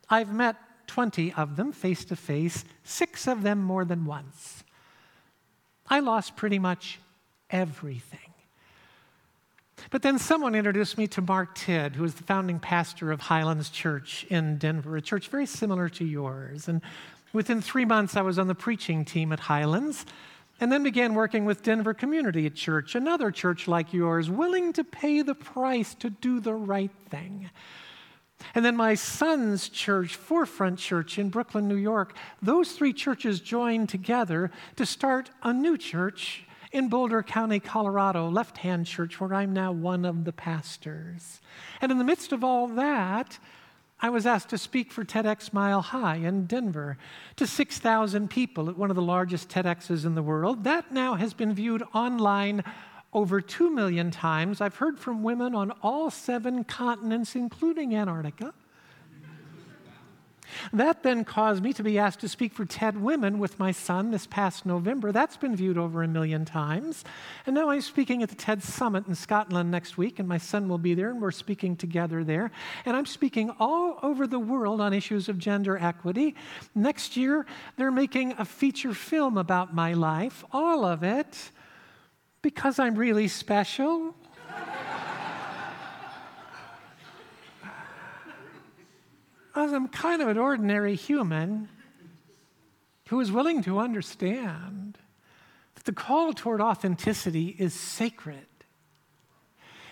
I've 0.09 0.33
met 0.33 0.55
20 0.87 1.33
of 1.33 1.55
them 1.55 1.71
face 1.71 2.03
to 2.05 2.15
face, 2.15 2.65
six 2.83 3.27
of 3.27 3.43
them 3.43 3.61
more 3.61 3.85
than 3.85 4.05
once. 4.05 4.63
I 5.87 5.99
lost 5.99 6.35
pretty 6.35 6.59
much 6.59 6.99
everything. 7.49 8.19
But 9.91 10.01
then 10.01 10.19
someone 10.19 10.55
introduced 10.55 10.97
me 10.97 11.07
to 11.07 11.21
Mark 11.21 11.55
Tidd, 11.55 11.95
who 11.95 12.03
is 12.03 12.15
the 12.15 12.23
founding 12.23 12.59
pastor 12.59 13.11
of 13.11 13.21
Highlands 13.21 13.69
Church 13.69 14.25
in 14.29 14.57
Denver, 14.57 14.97
a 14.97 15.01
church 15.01 15.29
very 15.29 15.45
similar 15.45 15.89
to 15.89 16.05
yours. 16.05 16.67
And 16.67 16.81
within 17.33 17.61
three 17.61 17.85
months, 17.85 18.15
I 18.15 18.21
was 18.21 18.37
on 18.37 18.47
the 18.47 18.55
preaching 18.55 19.05
team 19.05 19.31
at 19.31 19.39
Highlands 19.41 20.05
and 20.59 20.71
then 20.71 20.83
began 20.83 21.13
working 21.13 21.45
with 21.45 21.63
Denver 21.63 21.93
Community 21.93 22.49
Church, 22.49 22.95
another 22.95 23.31
church 23.31 23.67
like 23.67 23.93
yours, 23.93 24.29
willing 24.29 24.73
to 24.73 24.83
pay 24.83 25.21
the 25.21 25.35
price 25.35 25.93
to 25.95 26.09
do 26.09 26.39
the 26.39 26.53
right 26.53 26.91
thing. 27.09 27.49
And 28.55 28.63
then 28.63 28.75
my 28.75 28.95
son's 28.95 29.69
church, 29.69 30.15
Forefront 30.15 30.79
Church 30.79 31.19
in 31.19 31.29
Brooklyn, 31.29 31.67
New 31.67 31.75
York, 31.75 32.15
those 32.41 32.71
three 32.71 32.93
churches 32.93 33.39
joined 33.39 33.89
together 33.89 34.51
to 34.77 34.85
start 34.85 35.29
a 35.43 35.53
new 35.53 35.77
church 35.77 36.45
in 36.71 36.87
Boulder 36.87 37.23
County, 37.23 37.59
Colorado, 37.59 38.29
Left 38.29 38.59
Hand 38.59 38.85
Church, 38.85 39.19
where 39.19 39.33
I'm 39.33 39.53
now 39.53 39.71
one 39.71 40.05
of 40.05 40.23
the 40.23 40.31
pastors. 40.31 41.41
And 41.81 41.91
in 41.91 41.97
the 41.97 42.03
midst 42.03 42.31
of 42.31 42.43
all 42.43 42.67
that, 42.67 43.39
I 44.01 44.09
was 44.09 44.25
asked 44.25 44.49
to 44.49 44.57
speak 44.57 44.93
for 44.93 45.03
TEDx 45.03 45.51
Mile 45.51 45.81
High 45.81 46.17
in 46.17 46.45
Denver 46.45 46.97
to 47.35 47.45
6,000 47.45 48.29
people 48.29 48.69
at 48.69 48.77
one 48.77 48.89
of 48.89 48.95
the 48.95 49.01
largest 49.01 49.49
TEDx's 49.49 50.05
in 50.05 50.15
the 50.15 50.23
world. 50.23 50.63
That 50.63 50.91
now 50.93 51.15
has 51.15 51.33
been 51.33 51.53
viewed 51.53 51.83
online 51.93 52.63
over 53.11 53.41
2 53.41 53.69
million 53.69 54.09
times. 54.09 54.61
I've 54.61 54.77
heard 54.77 54.99
from 54.99 55.21
women 55.21 55.53
on 55.53 55.71
all 55.83 56.09
seven 56.09 56.63
continents, 56.63 57.35
including 57.35 57.93
Antarctica. 57.93 58.53
That 60.73 61.03
then 61.03 61.23
caused 61.25 61.63
me 61.63 61.73
to 61.73 61.83
be 61.83 61.97
asked 61.97 62.19
to 62.21 62.29
speak 62.29 62.53
for 62.53 62.65
TED 62.65 63.01
Women 63.01 63.39
with 63.39 63.59
my 63.59 63.71
son 63.71 64.11
this 64.11 64.27
past 64.27 64.65
November. 64.65 65.11
That's 65.11 65.37
been 65.37 65.55
viewed 65.55 65.77
over 65.77 66.03
a 66.03 66.07
million 66.07 66.45
times. 66.45 67.03
And 67.45 67.55
now 67.55 67.69
I'm 67.69 67.81
speaking 67.81 68.23
at 68.23 68.29
the 68.29 68.35
TED 68.35 68.63
Summit 68.63 69.07
in 69.07 69.15
Scotland 69.15 69.71
next 69.71 69.97
week, 69.97 70.19
and 70.19 70.27
my 70.27 70.37
son 70.37 70.69
will 70.69 70.77
be 70.77 70.93
there, 70.93 71.09
and 71.09 71.21
we're 71.21 71.31
speaking 71.31 71.75
together 71.75 72.23
there. 72.23 72.51
And 72.85 72.95
I'm 72.95 73.05
speaking 73.05 73.51
all 73.59 73.99
over 74.01 74.27
the 74.27 74.39
world 74.39 74.81
on 74.81 74.93
issues 74.93 75.29
of 75.29 75.37
gender 75.37 75.77
equity. 75.77 76.35
Next 76.75 77.17
year, 77.17 77.45
they're 77.77 77.91
making 77.91 78.33
a 78.37 78.45
feature 78.45 78.93
film 78.93 79.37
about 79.37 79.73
my 79.73 79.93
life, 79.93 80.43
all 80.51 80.85
of 80.85 81.03
it 81.03 81.51
because 82.41 82.79
I'm 82.79 82.95
really 82.95 83.27
special. 83.27 84.15
I'm 89.55 89.87
kind 89.87 90.21
of 90.21 90.27
an 90.27 90.37
ordinary 90.37 90.95
human, 90.95 91.69
who 93.07 93.19
is 93.19 93.31
willing 93.31 93.63
to 93.63 93.79
understand 93.79 94.97
that 95.75 95.85
the 95.85 95.93
call 95.93 96.33
toward 96.33 96.61
authenticity 96.61 97.55
is 97.57 97.73
sacred, 97.73 98.45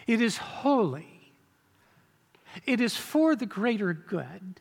it 0.05 0.21
is 0.21 0.37
holy, 0.37 1.33
it 2.65 2.79
is 2.79 2.95
for 2.95 3.35
the 3.35 3.45
greater 3.45 3.93
good. 3.93 4.59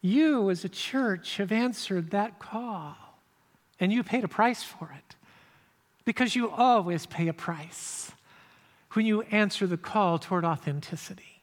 You, 0.00 0.50
as 0.50 0.64
a 0.64 0.68
church, 0.68 1.36
have 1.38 1.50
answered 1.50 2.10
that 2.10 2.38
call, 2.38 2.96
and 3.80 3.92
you 3.92 4.02
paid 4.02 4.24
a 4.24 4.28
price 4.28 4.62
for 4.62 4.92
it 4.96 5.16
because 6.04 6.36
you 6.36 6.50
always 6.50 7.06
pay 7.06 7.28
a 7.28 7.32
price 7.32 8.12
when 8.92 9.06
you 9.06 9.22
answer 9.22 9.66
the 9.66 9.76
call 9.76 10.18
toward 10.18 10.44
authenticity. 10.44 11.35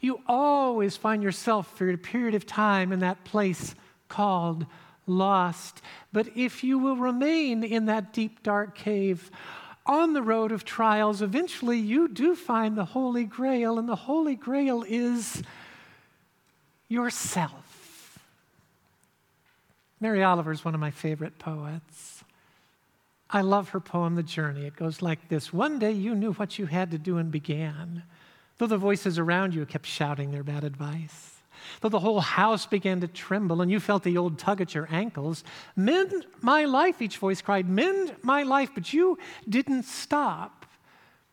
You 0.00 0.20
always 0.26 0.96
find 0.96 1.22
yourself 1.22 1.76
for 1.76 1.90
a 1.90 1.96
period 1.98 2.34
of 2.34 2.46
time 2.46 2.92
in 2.92 3.00
that 3.00 3.24
place 3.24 3.74
called 4.08 4.66
lost. 5.06 5.82
But 6.12 6.36
if 6.36 6.62
you 6.62 6.78
will 6.78 6.96
remain 6.96 7.64
in 7.64 7.86
that 7.86 8.12
deep, 8.12 8.42
dark 8.42 8.76
cave 8.76 9.30
on 9.86 10.12
the 10.12 10.22
road 10.22 10.52
of 10.52 10.64
trials, 10.64 11.22
eventually 11.22 11.78
you 11.78 12.08
do 12.08 12.36
find 12.36 12.76
the 12.76 12.84
Holy 12.84 13.24
Grail, 13.24 13.78
and 13.78 13.88
the 13.88 13.96
Holy 13.96 14.36
Grail 14.36 14.84
is 14.86 15.42
yourself. 16.88 18.18
Mary 20.00 20.22
Oliver 20.22 20.52
is 20.52 20.64
one 20.64 20.74
of 20.74 20.80
my 20.80 20.90
favorite 20.90 21.38
poets. 21.38 22.22
I 23.30 23.40
love 23.42 23.70
her 23.70 23.80
poem, 23.80 24.14
The 24.14 24.22
Journey. 24.22 24.66
It 24.66 24.76
goes 24.76 25.02
like 25.02 25.28
this 25.28 25.52
One 25.52 25.78
day 25.78 25.92
you 25.92 26.14
knew 26.14 26.32
what 26.32 26.58
you 26.58 26.66
had 26.66 26.90
to 26.92 26.98
do 26.98 27.18
and 27.18 27.30
began, 27.30 28.04
though 28.58 28.66
the 28.66 28.76
voices 28.76 29.18
around 29.18 29.54
you 29.54 29.64
kept 29.64 29.86
shouting 29.86 30.30
their 30.30 30.42
bad 30.42 30.64
advice. 30.64 31.40
Though 31.80 31.88
the 31.88 32.00
whole 32.00 32.20
house 32.20 32.66
began 32.66 33.00
to 33.00 33.08
tremble 33.08 33.60
and 33.60 33.70
you 33.70 33.80
felt 33.80 34.02
the 34.02 34.18
old 34.18 34.38
tug 34.38 34.60
at 34.60 34.74
your 34.74 34.88
ankles, 34.90 35.44
mend 35.76 36.26
my 36.40 36.64
life, 36.64 37.00
each 37.00 37.18
voice 37.18 37.40
cried, 37.42 37.68
mend 37.68 38.16
my 38.22 38.42
life, 38.42 38.70
but 38.74 38.92
you 38.92 39.18
didn't 39.48 39.84
stop. 39.84 40.66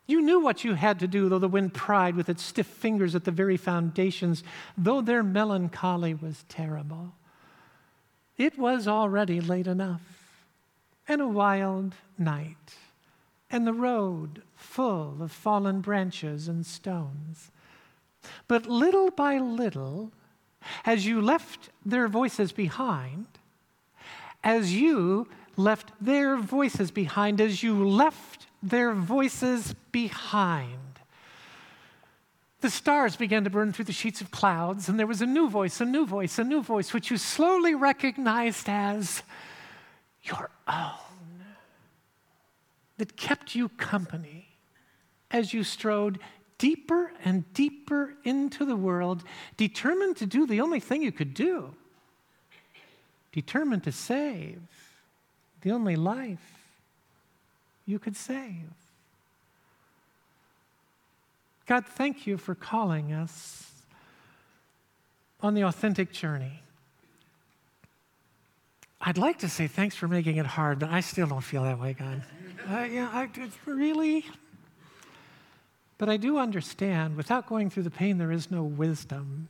You 0.07 0.21
knew 0.21 0.39
what 0.39 0.63
you 0.63 0.75
had 0.75 0.99
to 0.99 1.07
do, 1.07 1.29
though 1.29 1.39
the 1.39 1.47
wind 1.47 1.73
pried 1.73 2.15
with 2.15 2.29
its 2.29 2.43
stiff 2.43 2.67
fingers 2.67 3.15
at 3.15 3.23
the 3.23 3.31
very 3.31 3.57
foundations, 3.57 4.43
though 4.77 5.01
their 5.01 5.23
melancholy 5.23 6.13
was 6.13 6.45
terrible. 6.47 7.13
It 8.37 8.57
was 8.57 8.87
already 8.87 9.41
late 9.41 9.67
enough, 9.67 10.01
and 11.07 11.21
a 11.21 11.27
wild 11.27 11.95
night, 12.17 12.75
and 13.49 13.65
the 13.65 13.73
road 13.73 14.43
full 14.65 15.21
of 15.21 15.31
fallen 15.31 15.79
branches 15.79 16.47
and 16.47 16.65
stones. 16.65 17.51
But 18.47 18.65
little 18.65 19.11
by 19.11 19.37
little, 19.37 20.11
as 20.83 21.05
you 21.05 21.21
left 21.21 21.69
their 21.85 22.07
voices 22.07 22.51
behind, 22.51 23.27
as 24.43 24.73
you 24.73 25.27
left 25.55 25.91
their 26.01 26.35
voices 26.35 26.91
behind, 26.91 27.39
as 27.39 27.63
you 27.63 27.87
left 27.87 28.47
their 28.61 28.93
voices 28.93 29.75
behind, 29.91 30.79
the 32.61 32.69
stars 32.69 33.15
began 33.15 33.43
to 33.43 33.49
burn 33.49 33.71
through 33.71 33.85
the 33.85 33.93
sheets 33.93 34.21
of 34.21 34.31
clouds, 34.31 34.89
and 34.89 34.97
there 34.97 35.07
was 35.07 35.21
a 35.21 35.25
new 35.25 35.47
voice, 35.47 35.79
a 35.79 35.85
new 35.85 36.05
voice, 36.05 36.39
a 36.39 36.43
new 36.43 36.63
voice, 36.63 36.93
which 36.93 37.11
you 37.11 37.17
slowly 37.17 37.75
recognized 37.75 38.67
as 38.67 39.21
your 40.23 40.49
own, 40.67 41.43
that 42.97 43.15
kept 43.15 43.53
you 43.53 43.69
company 43.69 44.44
as 45.31 45.53
you 45.53 45.63
strode 45.63 46.19
deeper 46.57 47.11
and 47.23 47.51
deeper 47.53 48.13
into 48.23 48.65
the 48.65 48.75
world, 48.75 49.23
determined 49.57 50.17
to 50.17 50.25
do 50.25 50.47
the 50.47 50.61
only 50.61 50.79
thing 50.79 51.01
you 51.01 51.11
could 51.11 51.33
do, 51.33 51.73
determined 53.31 53.83
to 53.83 53.91
save 53.91 54.61
the 55.61 55.71
only 55.71 55.95
life 55.95 56.69
you 57.85 57.99
could 57.99 58.15
save. 58.15 58.69
God, 61.65 61.85
thank 61.85 62.27
you 62.27 62.37
for 62.37 62.53
calling 62.53 63.11
us 63.11 63.71
on 65.41 65.55
the 65.55 65.63
authentic 65.63 66.11
journey. 66.11 66.61
I'd 69.01 69.17
like 69.17 69.39
to 69.39 69.49
say 69.49 69.67
thanks 69.67 69.95
for 69.95 70.07
making 70.07 70.37
it 70.37 70.45
hard, 70.45 70.79
but 70.79 70.89
I 70.89 70.99
still 71.01 71.27
don't 71.27 71.41
feel 71.41 71.63
that 71.63 71.79
way, 71.79 71.93
God. 71.93 72.23
Uh, 72.69 72.83
yeah, 72.83 73.09
I, 73.11 73.29
really, 73.65 74.25
but 75.97 76.09
I 76.09 76.17
do 76.17 76.37
understand 76.37 77.15
without 77.15 77.47
going 77.47 77.69
through 77.69 77.83
the 77.83 77.91
pain, 77.91 78.17
there 78.17 78.31
is 78.31 78.51
no 78.51 78.63
wisdom. 78.63 79.49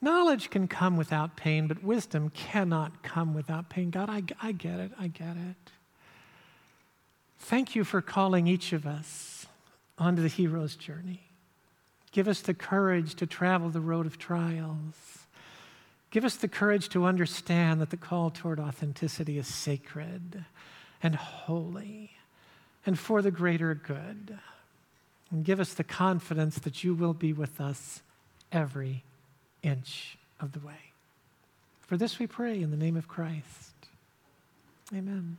Knowledge 0.00 0.50
can 0.50 0.66
come 0.66 0.96
without 0.96 1.36
pain, 1.36 1.68
but 1.68 1.84
wisdom 1.84 2.30
cannot 2.30 3.02
come 3.02 3.34
without 3.34 3.68
pain. 3.68 3.90
God, 3.90 4.10
I, 4.10 4.22
I 4.42 4.52
get 4.52 4.80
it. 4.80 4.90
I 4.98 5.06
get 5.06 5.36
it. 5.36 5.70
Thank 7.38 7.74
you 7.74 7.84
for 7.84 8.00
calling 8.00 8.46
each 8.46 8.72
of 8.72 8.86
us 8.86 9.46
onto 9.98 10.22
the 10.22 10.28
hero's 10.28 10.74
journey. 10.74 11.22
Give 12.10 12.28
us 12.28 12.40
the 12.40 12.54
courage 12.54 13.14
to 13.16 13.26
travel 13.26 13.70
the 13.70 13.80
road 13.80 14.06
of 14.06 14.18
trials. 14.18 14.94
Give 16.10 16.24
us 16.24 16.36
the 16.36 16.48
courage 16.48 16.88
to 16.90 17.04
understand 17.04 17.80
that 17.80 17.90
the 17.90 17.96
call 17.96 18.30
toward 18.30 18.60
authenticity 18.60 19.38
is 19.38 19.46
sacred 19.46 20.44
and 21.02 21.14
holy 21.14 22.12
and 22.84 22.98
for 22.98 23.22
the 23.22 23.30
greater 23.30 23.74
good. 23.74 24.38
And 25.32 25.44
give 25.44 25.58
us 25.58 25.72
the 25.72 25.82
confidence 25.82 26.58
that 26.58 26.84
you 26.84 26.94
will 26.94 27.14
be 27.14 27.32
with 27.32 27.60
us 27.60 28.02
every 28.52 29.02
inch 29.62 30.18
of 30.38 30.52
the 30.52 30.60
way. 30.60 30.92
For 31.80 31.96
this 31.96 32.18
we 32.18 32.26
pray 32.26 32.60
in 32.60 32.70
the 32.70 32.76
name 32.76 32.96
of 32.96 33.08
Christ. 33.08 33.72
Amen. 34.94 35.38